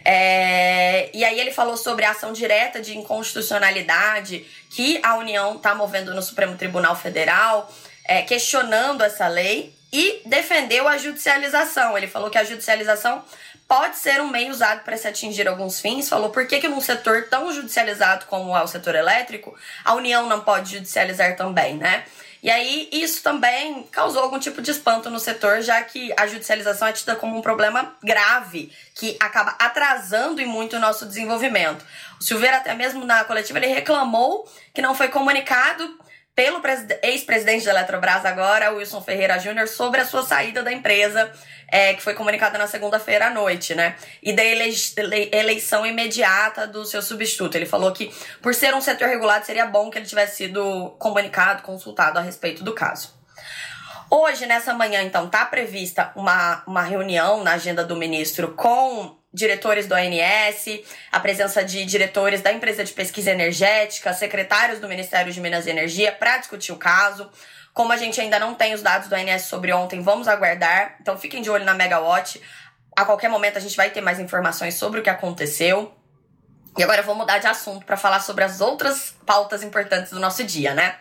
É, 0.05 1.09
e 1.15 1.25
aí 1.25 1.39
ele 1.39 1.53
falou 1.53 1.77
sobre 1.77 2.05
a 2.05 2.11
ação 2.11 2.33
direta 2.33 2.81
de 2.81 2.99
inconstitucionalidade 2.99 4.45
que 4.75 4.99
a 5.01 5.15
União 5.15 5.55
está 5.55 5.77
movendo 5.77 6.13
no 6.13 6.23
Supremo 6.23 6.57
Tribunal 6.57 6.97
Federal, 6.97 7.73
é, 8.05 8.23
questionando 8.23 9.05
essa 9.05 9.29
lei 9.29 9.73
e 9.93 10.23
defendeu 10.27 10.89
a 10.89 10.99
judicialização. 10.99 11.97
Ele 11.97 12.09
falou 12.09 12.31
que 12.31 12.39
a 12.39 12.43
judicialização 12.43 13.25
pode 13.69 13.97
ser 13.99 14.21
um 14.23 14.29
meio 14.29 14.51
usado 14.51 14.83
para 14.83 14.97
se 14.97 15.07
atingir 15.07 15.47
alguns 15.47 15.79
fins. 15.79 16.09
Falou 16.09 16.31
por 16.31 16.47
que, 16.47 16.59
que 16.59 16.69
num 16.69 16.81
setor 16.81 17.29
tão 17.29 17.53
judicializado 17.53 18.25
como 18.25 18.57
é 18.57 18.63
o 18.63 18.67
setor 18.67 18.95
elétrico, 18.95 19.55
a 19.85 19.95
União 19.95 20.27
não 20.27 20.41
pode 20.41 20.73
judicializar 20.73 21.37
também, 21.37 21.77
né? 21.77 22.05
E 22.41 22.51
aí, 22.51 22.89
isso 22.93 23.21
também 23.23 23.83
causou 23.91 24.23
algum 24.23 24.39
tipo 24.39 24.63
de 24.63 24.71
espanto 24.71 25.11
no 25.11 25.19
setor, 25.19 25.61
já 25.61 25.83
que 25.83 26.15
a 26.17 26.27
judicialização 26.27 26.87
é 26.87 26.93
tida 26.93 27.17
como 27.17 27.37
um 27.37 27.43
problema 27.43 27.97
grave, 28.03 28.73
que 28.95 29.17
acaba 29.19 29.57
atrasando 29.59 30.41
e 30.41 30.47
muito 30.47 30.77
o 30.77 30.79
nosso 30.79 31.05
desenvolvimento. 31.05 31.85
O 32.21 32.23
Silveira, 32.23 32.59
até 32.59 32.75
mesmo 32.75 33.05
na 33.05 33.25
coletiva, 33.25 33.59
ele 33.59 33.67
reclamou 33.67 34.49
que 34.73 34.81
não 34.81 34.95
foi 34.95 35.09
comunicado 35.09 35.99
pelo 36.39 36.63
ex-presidente 37.03 37.65
da 37.65 37.73
Eletrobras 37.73 38.25
agora, 38.25 38.71
Wilson 38.71 39.03
Ferreira 39.03 39.41
Júnior, 39.41 39.67
sobre 39.67 40.01
a 40.01 40.07
sua 40.07 40.23
saída 40.23 40.63
da 40.63 40.73
empresa, 40.73 41.33
é, 41.71 41.95
que 41.95 42.03
foi 42.03 42.15
comunicada 42.15 42.57
na 42.57 42.67
segunda-feira 42.67 43.27
à 43.27 43.31
noite, 43.31 43.75
né? 43.75 43.97
E 44.23 44.33
da 44.33 44.43
eleição 44.43 45.85
imediata 45.85 46.67
do 46.67 46.85
seu 46.85 47.03
substituto. 47.03 47.55
Ele 47.55 47.67
falou 47.67 47.93
que, 47.93 48.13
por 48.43 48.55
ser 48.55 48.75
um 48.75 48.81
setor 48.81 49.09
regulado, 49.09 49.45
seria 49.45 49.67
bom 49.67 49.91
que 49.91 49.99
ele 49.99 50.07
tivesse 50.07 50.37
sido 50.37 50.97
comunicado, 50.99 51.63
consultado 51.63 52.19
a 52.19 52.23
respeito 52.23 52.65
do 52.65 52.73
caso. 52.73 53.17
Hoje, 54.11 54.47
nessa 54.47 54.73
manhã, 54.73 55.03
então, 55.03 55.27
está 55.27 55.45
prevista 55.45 56.11
uma, 56.17 56.63
uma 56.67 56.83
reunião 56.83 57.45
na 57.45 57.53
agenda 57.53 57.85
do 57.85 57.95
ministro 57.95 58.55
com 58.55 59.19
diretores 59.33 59.87
do 59.87 59.95
ANS, 59.95 60.81
a 61.13 61.21
presença 61.21 61.63
de 61.63 61.85
diretores 61.85 62.41
da 62.41 62.51
empresa 62.51 62.83
de 62.83 62.93
pesquisa 62.93 63.31
energética, 63.31 64.15
secretários 64.15 64.81
do 64.81 64.89
Ministério 64.89 65.31
de 65.31 65.41
Minas 65.41 65.67
e 65.67 65.71
Energia 65.71 66.11
para 66.11 66.39
discutir 66.39 66.73
o 66.73 66.77
caso. 66.77 67.31
Como 67.79 67.93
a 67.93 67.97
gente 67.97 68.21
ainda 68.21 68.41
não 68.41 68.57
tem 68.57 68.75
os 68.75 68.83
dados 68.83 69.07
do 69.07 69.15
ANS 69.15 69.43
sobre 69.43 69.73
ontem, 69.73 70.03
vamos 70.03 70.27
aguardar. 70.27 70.97
Então 71.01 71.17
fiquem 71.17 71.41
de 71.41 71.49
olho 71.49 71.65
na 71.65 71.75
Megawatt. 71.75 72.43
A 72.97 73.05
qualquer 73.05 73.31
momento 73.31 73.57
a 73.57 73.61
gente 73.61 73.77
vai 73.77 73.89
ter 73.89 74.01
mais 74.01 74.19
informações 74.19 74.75
sobre 74.75 74.99
o 74.99 75.03
que 75.05 75.09
aconteceu. 75.09 75.95
E 76.77 76.83
agora 76.83 77.03
eu 77.03 77.05
vou 77.05 77.15
mudar 77.15 77.39
de 77.39 77.47
assunto 77.47 77.87
para 77.87 77.97
falar 77.97 78.19
sobre 78.19 78.43
as 78.43 78.61
outras 78.61 79.15
pautas 79.25 79.63
importantes 79.63 80.11
do 80.11 80.19
nosso 80.19 80.43
dia, 80.43 80.75
né? 80.75 80.97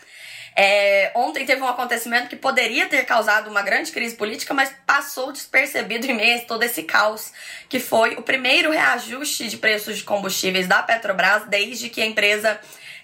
É, 0.56 1.12
ontem 1.16 1.48
teve 1.48 1.60
um 1.64 1.68
acontecimento 1.68 2.28
que 2.28 2.36
poderia 2.36 2.86
ter 2.86 3.04
causado 3.06 3.50
uma 3.50 3.64
grande 3.64 3.92
crise 3.92 4.16
política, 4.16 4.54
mas 4.54 4.72
passou 4.86 5.32
despercebido 5.32 6.06
em 6.06 6.14
meio 6.14 6.38
a 6.38 6.42
todo 6.42 6.62
esse 6.62 6.84
caos, 6.84 7.34
que 7.68 7.80
foi 7.80 8.14
o 8.18 8.22
primeiro 8.22 8.70
reajuste 8.70 9.48
de 9.48 9.58
preços 9.58 9.98
de 9.98 10.04
combustíveis 10.04 10.68
da 10.68 10.84
Petrobras 10.84 11.48
desde 11.48 11.90
que 11.90 12.04
a 12.04 12.06
empresa 12.06 12.60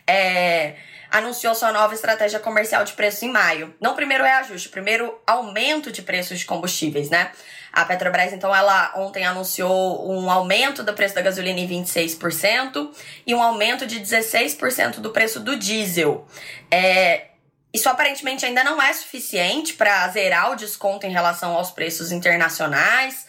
é, 0.05 0.75
anunciou 1.13 1.53
sua 1.53 1.71
nova 1.71 1.93
estratégia 1.93 2.39
comercial 2.39 2.83
de 2.83 2.93
preço 2.93 3.23
em 3.23 3.31
maio. 3.31 3.71
Não 3.79 3.93
primeiro 3.93 4.23
reajuste, 4.23 4.67
o 4.67 4.71
primeiro 4.71 5.21
aumento 5.27 5.91
de 5.91 6.01
preços 6.01 6.39
de 6.39 6.45
combustíveis, 6.45 7.11
né? 7.11 7.31
A 7.71 7.85
Petrobras, 7.85 8.33
então, 8.33 8.53
ela 8.53 8.91
ontem 8.95 9.23
anunciou 9.23 10.11
um 10.11 10.29
aumento 10.29 10.81
do 10.83 10.91
preço 10.93 11.13
da 11.13 11.21
gasolina 11.21 11.59
em 11.59 11.67
26% 11.67 12.89
e 13.27 13.35
um 13.35 13.43
aumento 13.43 13.85
de 13.85 13.99
16% 13.99 15.01
do 15.01 15.11
preço 15.11 15.39
do 15.39 15.55
diesel. 15.55 16.27
É, 16.71 17.27
isso 17.71 17.87
aparentemente 17.89 18.43
ainda 18.43 18.63
não 18.63 18.81
é 18.81 18.91
suficiente 18.91 19.75
para 19.75 20.07
zerar 20.07 20.51
o 20.51 20.55
desconto 20.55 21.05
em 21.05 21.11
relação 21.11 21.55
aos 21.55 21.69
preços 21.69 22.11
internacionais, 22.11 23.27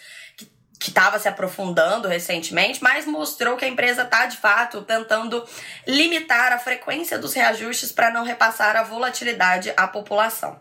que 0.84 0.90
estava 0.90 1.18
se 1.18 1.26
aprofundando 1.26 2.06
recentemente, 2.08 2.82
mas 2.82 3.06
mostrou 3.06 3.56
que 3.56 3.64
a 3.64 3.68
empresa 3.68 4.02
está 4.02 4.26
de 4.26 4.36
fato 4.36 4.82
tentando 4.82 5.42
limitar 5.86 6.52
a 6.52 6.58
frequência 6.58 7.18
dos 7.18 7.32
reajustes 7.32 7.90
para 7.90 8.10
não 8.10 8.22
repassar 8.22 8.76
a 8.76 8.82
volatilidade 8.82 9.72
à 9.78 9.88
população. 9.88 10.60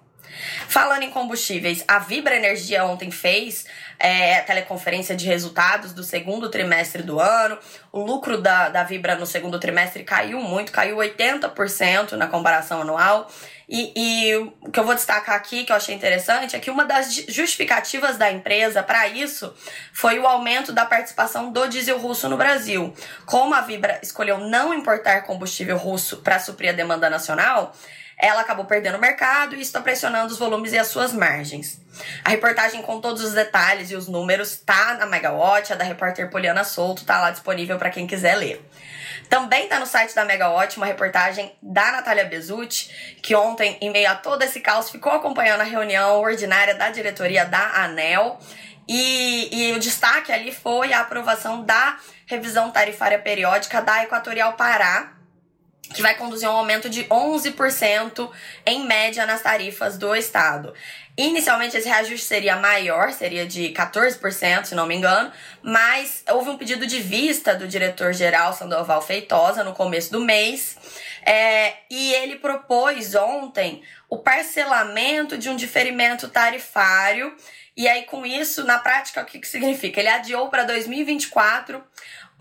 Falando 0.70 1.04
em 1.04 1.10
combustíveis, 1.10 1.84
a 1.86 2.00
Vibra 2.00 2.38
Energia 2.38 2.86
ontem 2.86 3.12
fez 3.12 3.66
é, 4.00 4.40
teleconferência 4.42 5.14
de 5.14 5.28
resultados 5.28 5.92
do 5.92 6.04
segundo 6.04 6.50
trimestre 6.50 7.04
do 7.04 7.20
ano. 7.20 7.60
O 7.92 8.02
lucro 8.02 8.42
da, 8.42 8.70
da 8.70 8.84
Vibra 8.84 9.16
no 9.16 9.26
segundo 9.26 9.60
trimestre 9.60 10.04
caiu 10.04 10.40
muito, 10.40 10.72
caiu 10.72 10.98
80% 10.98 12.14
na 12.14 12.28
comparação 12.28 12.82
anual. 12.82 13.30
E, 13.76 13.92
e, 13.96 14.36
o 14.62 14.70
que 14.72 14.80
eu 14.80 14.84
vou 14.84 14.94
destacar 14.94 15.34
aqui, 15.36 15.64
que 15.64 15.72
eu 15.72 15.76
achei 15.76 15.96
interessante, 15.96 16.56
é 16.56 16.60
que 16.60 16.70
uma 16.70 16.86
das 16.86 17.12
justificativas 17.12 18.18
da 18.18 18.32
empresa 18.32 18.84
para 18.84 19.08
isso 19.08 19.52
foi 19.92 20.20
o 20.20 20.28
aumento 20.28 20.72
da 20.72 20.86
participação 20.86 21.52
do 21.52 21.66
diesel 21.68 21.98
russo 21.98 22.30
no 22.30 22.38
Brasil. 22.38 22.94
Como 23.26 23.52
a 23.56 23.62
Vibra 23.62 24.00
escolheu 24.04 24.38
não 24.38 24.76
importar 24.76 25.24
combustível 25.24 25.76
russo 25.76 26.18
para 26.18 26.38
suprir 26.38 26.70
a 26.70 26.74
demanda 26.74 27.10
nacional, 27.10 27.76
ela 28.16 28.42
acabou 28.42 28.66
perdendo 28.66 29.00
o 29.00 29.02
mercado 29.02 29.56
e 29.56 29.62
está 29.62 29.82
pressionando 29.82 30.32
os 30.32 30.38
volumes 30.38 30.72
e 30.72 30.78
as 30.78 30.90
suas 30.90 31.12
margens. 31.12 31.82
A 32.24 32.30
reportagem 32.30 32.84
com 32.84 33.02
todos 33.02 33.24
os 33.24 33.34
detalhes 33.34 33.90
e 33.90 33.96
os 33.96 34.08
números 34.08 34.52
está 34.52 34.94
na 34.94 35.08
Megawatt, 35.08 35.74
a 35.74 35.76
da 35.76 35.84
repórter 35.84 36.30
Poliana 36.30 36.64
Souto 36.64 37.02
está 37.02 37.20
lá 37.20 37.32
disponível 37.32 37.80
para 37.80 37.90
quem 37.90 38.06
quiser 38.06 38.36
ler. 38.36 38.64
Também 39.34 39.64
está 39.64 39.80
no 39.80 39.88
site 39.88 40.14
da 40.14 40.24
Megawatt 40.24 40.78
uma 40.78 40.86
reportagem 40.86 41.52
da 41.60 41.92
Natália 41.92 42.24
Bezutti, 42.24 43.16
que 43.20 43.34
ontem, 43.34 43.80
em 43.82 43.90
meio 43.90 44.12
a 44.12 44.14
todo 44.14 44.44
esse 44.44 44.60
caos, 44.60 44.92
ficou 44.92 45.12
acompanhando 45.12 45.62
a 45.62 45.64
reunião 45.64 46.22
ordinária 46.22 46.76
da 46.76 46.92
diretoria 46.92 47.44
da 47.44 47.84
ANEL. 47.84 48.38
E, 48.88 49.50
e 49.52 49.72
o 49.72 49.80
destaque 49.80 50.32
ali 50.32 50.54
foi 50.54 50.94
a 50.94 51.00
aprovação 51.00 51.64
da 51.64 51.98
revisão 52.28 52.70
tarifária 52.70 53.18
periódica 53.18 53.82
da 53.82 54.04
Equatorial 54.04 54.54
Pará, 54.54 55.14
que 55.94 56.02
vai 56.02 56.16
conduzir 56.16 56.48
a 56.48 56.52
um 56.52 56.58
aumento 56.58 56.90
de 56.90 57.04
11% 57.06 58.30
em 58.66 58.86
média 58.86 59.26
nas 59.26 59.42
tarifas 59.42 59.98
do 59.98 60.16
estado. 60.16 60.74
Inicialmente 61.16 61.78
esse 61.78 61.88
reajuste 61.88 62.26
seria 62.26 62.56
maior, 62.56 63.12
seria 63.12 63.46
de 63.46 63.70
14%, 63.70 64.66
se 64.66 64.74
não 64.74 64.88
me 64.88 64.96
engano, 64.96 65.32
mas 65.62 66.24
houve 66.32 66.50
um 66.50 66.58
pedido 66.58 66.88
de 66.88 67.00
vista 67.00 67.54
do 67.54 67.68
diretor-geral 67.68 68.52
Sandoval 68.52 69.00
Feitosa 69.00 69.64
no 69.64 69.74
começo 69.74 70.12
do 70.12 70.22
mês, 70.22 70.76
é, 71.24 71.76
e 71.90 72.14
ele 72.16 72.38
propôs 72.38 73.14
ontem 73.14 73.84
o 74.10 74.18
parcelamento 74.18 75.38
de 75.38 75.50
um 75.50 75.56
diferimento 75.56 76.28
tarifário. 76.28 77.36
E 77.78 77.88
aí, 77.88 78.04
com 78.04 78.26
isso, 78.26 78.64
na 78.66 78.80
prática, 78.80 79.22
o 79.22 79.26
que, 79.26 79.40
que 79.40 79.48
significa? 79.48 80.00
Ele 80.00 80.10
adiou 80.10 80.50
para 80.50 80.64
2024 80.64 81.84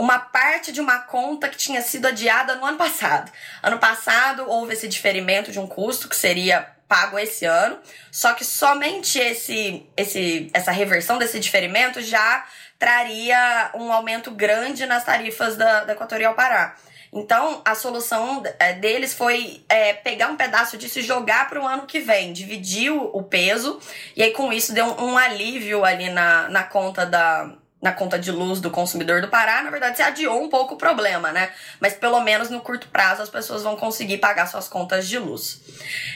uma 0.02 0.18
parte 0.18 0.72
de 0.72 0.80
uma 0.80 0.98
conta 0.98 1.48
que 1.48 1.56
tinha 1.56 1.80
sido 1.80 2.06
adiada 2.06 2.56
no 2.56 2.66
ano 2.66 2.76
passado. 2.76 3.30
Ano 3.62 3.78
passado 3.78 4.44
houve 4.48 4.72
esse 4.72 4.88
diferimento 4.88 5.52
de 5.52 5.60
um 5.60 5.66
custo 5.68 6.08
que 6.08 6.16
seria 6.16 6.66
pago 6.88 7.16
esse 7.16 7.44
ano, 7.44 7.78
só 8.10 8.34
que 8.34 8.44
somente 8.44 9.20
esse, 9.20 9.86
esse, 9.96 10.50
essa 10.52 10.72
reversão 10.72 11.18
desse 11.18 11.38
diferimento 11.38 12.02
já 12.02 12.44
traria 12.80 13.70
um 13.74 13.92
aumento 13.92 14.32
grande 14.32 14.86
nas 14.86 15.04
tarifas 15.04 15.56
da, 15.56 15.84
da 15.84 15.92
Equatorial 15.92 16.34
Pará. 16.34 16.74
Então, 17.12 17.62
a 17.64 17.76
solução 17.76 18.42
é, 18.58 18.72
deles 18.72 19.14
foi 19.14 19.64
é, 19.68 19.92
pegar 19.92 20.28
um 20.28 20.36
pedaço 20.36 20.76
disso 20.76 20.98
e 20.98 21.02
jogar 21.02 21.48
para 21.48 21.62
o 21.62 21.66
ano 21.66 21.86
que 21.86 22.00
vem, 22.00 22.32
dividir 22.32 22.90
o 22.90 23.22
peso, 23.22 23.78
e 24.16 24.22
aí 24.22 24.32
com 24.32 24.52
isso 24.52 24.74
deu 24.74 24.86
um, 24.86 25.12
um 25.12 25.16
alívio 25.16 25.84
ali 25.84 26.10
na, 26.10 26.48
na 26.48 26.64
conta 26.64 27.06
da, 27.06 27.54
na 27.82 27.92
conta 27.92 28.16
de 28.16 28.30
luz 28.30 28.60
do 28.60 28.70
consumidor 28.70 29.20
do 29.20 29.26
Pará, 29.26 29.60
na 29.60 29.70
verdade, 29.70 29.96
se 29.96 30.02
adiou 30.02 30.40
um 30.40 30.48
pouco 30.48 30.74
o 30.74 30.78
problema, 30.78 31.32
né? 31.32 31.50
Mas 31.80 31.94
pelo 31.94 32.20
menos 32.20 32.48
no 32.48 32.60
curto 32.60 32.86
prazo 32.86 33.22
as 33.22 33.28
pessoas 33.28 33.64
vão 33.64 33.74
conseguir 33.74 34.18
pagar 34.18 34.46
suas 34.46 34.68
contas 34.68 35.08
de 35.08 35.18
luz. 35.18 35.60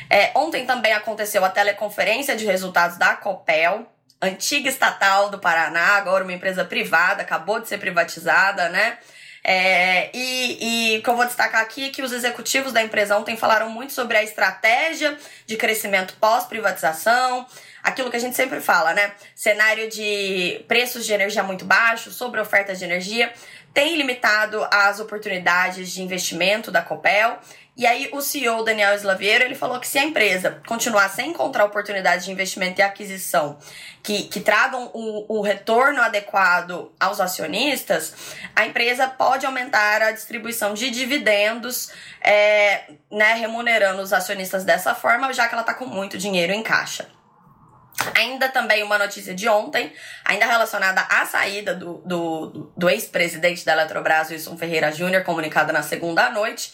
É, 0.09 0.31
ontem 0.37 0.65
também 0.65 0.93
aconteceu 0.93 1.45
a 1.45 1.51
teleconferência 1.51 2.37
de 2.37 2.47
resultados 2.47 2.97
da 2.97 3.17
Copel, 3.17 3.85
antiga 4.23 4.69
estatal 4.69 5.29
do 5.29 5.41
Paraná, 5.41 5.97
agora 5.97 6.23
uma 6.23 6.33
empresa 6.33 6.65
privada, 6.65 7.23
acabou 7.23 7.59
de 7.59 7.67
ser 7.67 7.79
privatizada, 7.79 8.69
né? 8.69 8.99
É, 9.49 10.11
e, 10.13 10.95
e 10.95 10.99
o 10.99 11.03
que 11.03 11.09
eu 11.09 11.15
vou 11.15 11.25
destacar 11.25 11.61
aqui 11.61 11.87
é 11.87 11.91
que 11.91 12.03
os 12.03 12.13
executivos 12.13 12.73
da 12.73 12.83
empresa 12.83 13.17
ontem 13.17 13.37
falaram 13.37 13.71
muito 13.71 13.93
sobre 13.93 14.17
a 14.17 14.23
estratégia 14.23 15.17
de 15.47 15.57
crescimento 15.57 16.15
pós-privatização, 16.21 17.47
aquilo 17.87 18.11
que 18.11 18.17
a 18.17 18.21
gente 18.21 18.35
sempre 18.35 18.61
fala, 18.61 18.93
né? 18.93 19.13
Cenário 19.35 19.89
de 19.89 20.65
preços 20.67 21.07
de 21.07 21.13
energia 21.13 21.45
muito 21.45 21.65
baixos, 21.65 22.17
sobre 22.17 22.41
oferta 22.41 22.75
de 22.75 22.85
energia, 22.85 23.33
tem 23.73 23.97
limitado 23.97 24.67
as 24.73 24.99
oportunidades 24.99 25.93
de 25.93 26.03
investimento 26.03 26.73
da 26.73 26.83
Copel. 26.83 27.39
E 27.77 27.87
aí 27.87 28.09
o 28.13 28.21
CEO 28.21 28.65
Daniel 28.65 28.95
Slaveiro, 28.95 29.45
ele 29.45 29.55
falou 29.55 29.79
que 29.79 29.87
se 29.87 29.99
a 29.99 30.03
empresa 30.03 30.61
continuar 30.67 31.11
sem 31.11 31.31
encontrar 31.31 31.65
oportunidades 31.67 32.25
de 32.25 32.33
investimento 32.33 32.81
e 32.81 32.83
aquisição 32.83 33.59
que, 34.03 34.25
que 34.25 34.41
tragam 34.41 34.91
o, 34.93 35.39
o 35.39 35.43
retorno 35.43 36.01
adequado 36.01 36.91
aos 36.99 37.21
acionistas, 37.21 38.15
a 38.57 38.67
empresa 38.67 39.07
pode 39.07 39.47
aumentar 39.47 40.03
a 40.03 40.11
distribuição 40.11 40.75
de 40.75 40.91
dividendos, 40.91 41.93
é, 42.21 42.85
né, 43.13 43.35
remunerando 43.35 44.03
os 44.03 44.13
acionistas 44.13 44.65
dessa 44.65 44.95
forma, 44.95 45.33
já 45.33 45.47
que 45.47 45.55
ela 45.55 45.63
está 45.63 45.75
com 45.75 45.87
muito 45.87 46.19
dinheiro 46.19 46.53
em 46.53 46.63
caixa. 46.63 47.15
Ainda 48.15 48.49
também 48.49 48.83
uma 48.83 48.99
notícia 48.99 49.35
de 49.35 49.49
ontem, 49.49 49.93
ainda 50.25 50.47
relacionada 50.47 51.01
à 51.03 51.27
saída 51.27 51.75
do, 51.75 52.03
do, 52.05 52.73
do 52.77 52.89
ex-presidente 52.89 53.65
da 53.65 53.73
Eletrobras, 53.73 54.31
Wilson 54.31 54.57
Ferreira 54.57 54.93
Júnior, 54.93 55.25
comunicada 55.25 55.73
na 55.73 55.83
segunda 55.83 56.31
noite. 56.31 56.73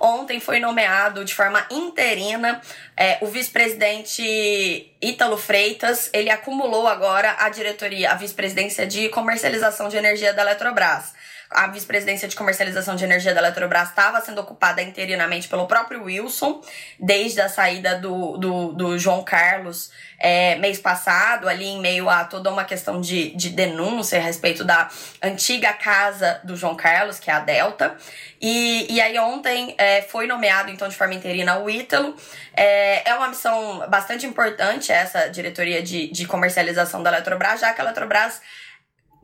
Ontem 0.00 0.40
foi 0.40 0.60
nomeado 0.60 1.24
de 1.24 1.34
forma 1.34 1.66
interina 1.70 2.60
é, 2.96 3.18
o 3.20 3.26
vice-presidente 3.26 4.92
Ítalo 5.00 5.36
Freitas. 5.36 6.10
Ele 6.12 6.30
acumulou 6.30 6.86
agora 6.86 7.36
a 7.38 7.48
diretoria, 7.48 8.10
a 8.10 8.14
vice-presidência 8.14 8.86
de 8.86 9.08
comercialização 9.08 9.88
de 9.88 9.96
energia 9.96 10.34
da 10.34 10.42
Eletrobras 10.42 11.14
a 11.54 11.68
vice-presidência 11.68 12.26
de 12.26 12.34
comercialização 12.34 12.96
de 12.96 13.04
energia 13.04 13.32
da 13.32 13.40
Eletrobras 13.40 13.88
estava 13.90 14.20
sendo 14.20 14.40
ocupada 14.40 14.82
interinamente 14.82 15.46
pelo 15.46 15.66
próprio 15.66 16.02
Wilson, 16.02 16.60
desde 16.98 17.40
a 17.40 17.48
saída 17.48 17.96
do, 17.96 18.36
do, 18.36 18.72
do 18.72 18.98
João 18.98 19.22
Carlos 19.22 19.90
é, 20.18 20.56
mês 20.56 20.78
passado, 20.78 21.48
ali 21.48 21.66
em 21.66 21.80
meio 21.80 22.08
a 22.08 22.24
toda 22.24 22.50
uma 22.50 22.64
questão 22.64 23.00
de, 23.00 23.30
de 23.36 23.50
denúncia 23.50 24.18
a 24.18 24.22
respeito 24.22 24.64
da 24.64 24.88
antiga 25.22 25.72
casa 25.72 26.40
do 26.42 26.56
João 26.56 26.74
Carlos, 26.74 27.20
que 27.20 27.30
é 27.30 27.34
a 27.34 27.40
Delta. 27.40 27.96
E, 28.40 28.86
e 28.92 29.00
aí 29.00 29.18
ontem 29.18 29.74
é, 29.78 30.02
foi 30.02 30.26
nomeado, 30.26 30.70
então, 30.70 30.88
de 30.88 30.96
forma 30.96 31.14
interina 31.14 31.58
o 31.58 31.70
Ítalo. 31.70 32.16
É, 32.56 33.10
é 33.10 33.14
uma 33.14 33.28
missão 33.28 33.86
bastante 33.88 34.26
importante 34.26 34.90
essa 34.90 35.28
diretoria 35.28 35.82
de, 35.82 36.10
de 36.10 36.26
comercialização 36.26 37.02
da 37.02 37.10
Eletrobras, 37.10 37.60
já 37.60 37.72
que 37.72 37.80
a 37.80 37.84
Eletrobras 37.84 38.40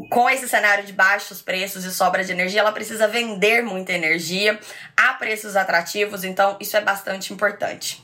com 0.08 0.30
esse 0.30 0.48
cenário 0.48 0.84
de 0.84 0.92
baixos 0.92 1.42
preços 1.42 1.84
e 1.84 1.92
sobra 1.92 2.24
de 2.24 2.32
energia, 2.32 2.60
ela 2.60 2.72
precisa 2.72 3.06
vender 3.06 3.62
muita 3.62 3.92
energia 3.92 4.58
a 4.96 5.14
preços 5.14 5.56
atrativos, 5.56 6.24
então 6.24 6.56
isso 6.60 6.76
é 6.76 6.80
bastante 6.80 7.32
importante. 7.32 8.02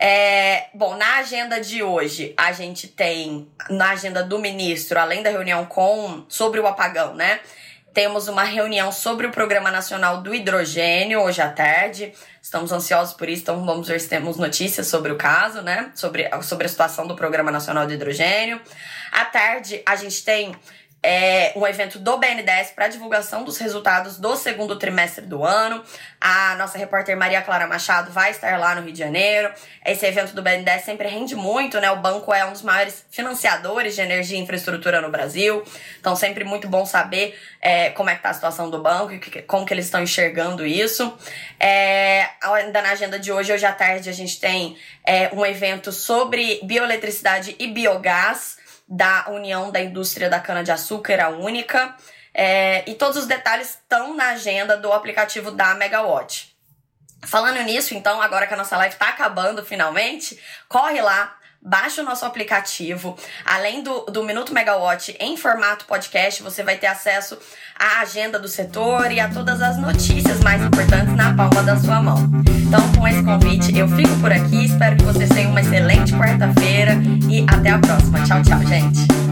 É, 0.00 0.66
bom, 0.74 0.96
na 0.96 1.16
agenda 1.16 1.60
de 1.60 1.82
hoje, 1.82 2.32
a 2.36 2.52
gente 2.52 2.86
tem, 2.86 3.48
na 3.68 3.90
agenda 3.90 4.22
do 4.22 4.38
ministro, 4.38 4.98
além 4.98 5.22
da 5.22 5.30
reunião 5.30 5.66
com 5.66 6.24
sobre 6.28 6.60
o 6.60 6.66
apagão, 6.66 7.14
né? 7.14 7.40
Temos 7.92 8.28
uma 8.28 8.44
reunião 8.44 8.92
sobre 8.92 9.26
o 9.26 9.32
Programa 9.32 9.72
Nacional 9.72 10.22
do 10.22 10.32
Hidrogênio 10.32 11.20
hoje 11.20 11.42
à 11.42 11.50
tarde. 11.50 12.12
Estamos 12.40 12.70
ansiosos 12.70 13.12
por 13.14 13.28
isso, 13.28 13.42
então 13.42 13.64
vamos 13.64 13.88
ver 13.88 14.00
se 14.00 14.08
temos 14.08 14.36
notícias 14.36 14.86
sobre 14.86 15.10
o 15.10 15.16
caso, 15.16 15.62
né? 15.62 15.90
Sobre, 15.96 16.30
sobre 16.42 16.66
a 16.66 16.68
situação 16.68 17.08
do 17.08 17.16
Programa 17.16 17.50
Nacional 17.50 17.84
do 17.84 17.92
Hidrogênio. 17.92 18.60
À 19.10 19.24
tarde, 19.24 19.82
a 19.84 19.96
gente 19.96 20.22
tem 20.22 20.54
é 21.02 21.52
um 21.54 21.64
evento 21.66 21.98
do 21.98 22.18
BNDES 22.18 22.72
para 22.74 22.88
divulgação 22.88 23.44
dos 23.44 23.56
resultados 23.58 24.18
do 24.18 24.34
segundo 24.36 24.76
trimestre 24.76 25.24
do 25.24 25.44
ano. 25.44 25.82
A 26.20 26.56
nossa 26.56 26.76
repórter 26.76 27.16
Maria 27.16 27.40
Clara 27.40 27.68
Machado 27.68 28.10
vai 28.10 28.32
estar 28.32 28.58
lá 28.58 28.74
no 28.74 28.82
Rio 28.82 28.92
de 28.92 28.98
Janeiro. 28.98 29.52
Esse 29.84 30.06
evento 30.06 30.34
do 30.34 30.42
BNDES 30.42 30.82
sempre 30.82 31.06
rende 31.06 31.36
muito, 31.36 31.80
né? 31.80 31.88
O 31.92 31.96
banco 31.98 32.34
é 32.34 32.44
um 32.44 32.52
dos 32.52 32.62
maiores 32.62 33.06
financiadores 33.10 33.94
de 33.94 34.00
energia 34.00 34.36
e 34.36 34.40
infraestrutura 34.40 35.00
no 35.00 35.08
Brasil. 35.08 35.62
Então, 36.00 36.16
sempre 36.16 36.42
muito 36.42 36.68
bom 36.68 36.84
saber 36.84 37.38
é, 37.60 37.90
como 37.90 38.10
é 38.10 38.16
que 38.16 38.22
tá 38.22 38.30
a 38.30 38.34
situação 38.34 38.68
do 38.68 38.82
banco 38.82 39.12
e 39.12 39.42
como 39.42 39.64
que 39.64 39.72
eles 39.72 39.84
estão 39.84 40.02
enxergando 40.02 40.66
isso. 40.66 41.16
É, 41.60 42.28
ainda 42.42 42.82
na 42.82 42.90
agenda 42.90 43.20
de 43.20 43.30
hoje, 43.30 43.52
hoje 43.52 43.64
à 43.64 43.72
tarde, 43.72 44.10
a 44.10 44.12
gente 44.12 44.40
tem 44.40 44.76
é, 45.06 45.30
um 45.32 45.46
evento 45.46 45.92
sobre 45.92 46.60
bioeletricidade 46.64 47.54
e 47.56 47.68
biogás 47.68 48.57
da 48.88 49.26
União 49.28 49.70
da 49.70 49.80
Indústria 49.80 50.30
da 50.30 50.40
Cana-de-Açúcar, 50.40 51.20
a 51.20 51.28
única. 51.28 51.94
É, 52.32 52.88
e 52.88 52.94
todos 52.94 53.16
os 53.16 53.26
detalhes 53.26 53.70
estão 53.70 54.14
na 54.14 54.30
agenda 54.30 54.76
do 54.76 54.92
aplicativo 54.92 55.50
da 55.50 55.74
Megawatt. 55.74 56.56
Falando 57.26 57.60
nisso, 57.62 57.94
então, 57.94 58.22
agora 58.22 58.46
que 58.46 58.54
a 58.54 58.56
nossa 58.56 58.76
live 58.76 58.94
está 58.94 59.08
acabando 59.08 59.64
finalmente, 59.64 60.40
corre 60.68 61.00
lá, 61.02 61.36
baixa 61.60 62.00
o 62.00 62.04
nosso 62.04 62.24
aplicativo. 62.24 63.16
Além 63.44 63.82
do, 63.82 64.02
do 64.02 64.22
Minuto 64.22 64.54
Megawatt 64.54 65.16
em 65.18 65.36
formato 65.36 65.84
podcast, 65.84 66.42
você 66.42 66.62
vai 66.62 66.76
ter 66.76 66.86
acesso 66.86 67.36
à 67.76 68.00
agenda 68.00 68.38
do 68.38 68.48
setor 68.48 69.10
e 69.10 69.18
a 69.18 69.28
todas 69.28 69.60
as 69.60 69.76
notícias 69.76 70.40
mais 70.40 70.62
importantes 70.62 71.14
na 71.16 71.34
palma 71.34 71.62
da 71.62 71.76
sua 71.76 72.00
mão. 72.00 72.57
Então, 72.68 72.86
com 72.98 73.08
esse 73.08 73.22
convite, 73.22 73.78
eu 73.78 73.88
fico 73.88 74.14
por 74.20 74.30
aqui. 74.30 74.66
Espero 74.66 74.94
que 74.96 75.04
vocês 75.04 75.30
tenham 75.30 75.52
uma 75.52 75.60
excelente 75.62 76.12
quarta-feira 76.12 77.00
e 77.26 77.42
até 77.48 77.70
a 77.70 77.78
próxima. 77.78 78.20
Tchau, 78.24 78.42
tchau, 78.42 78.60
gente. 78.66 79.27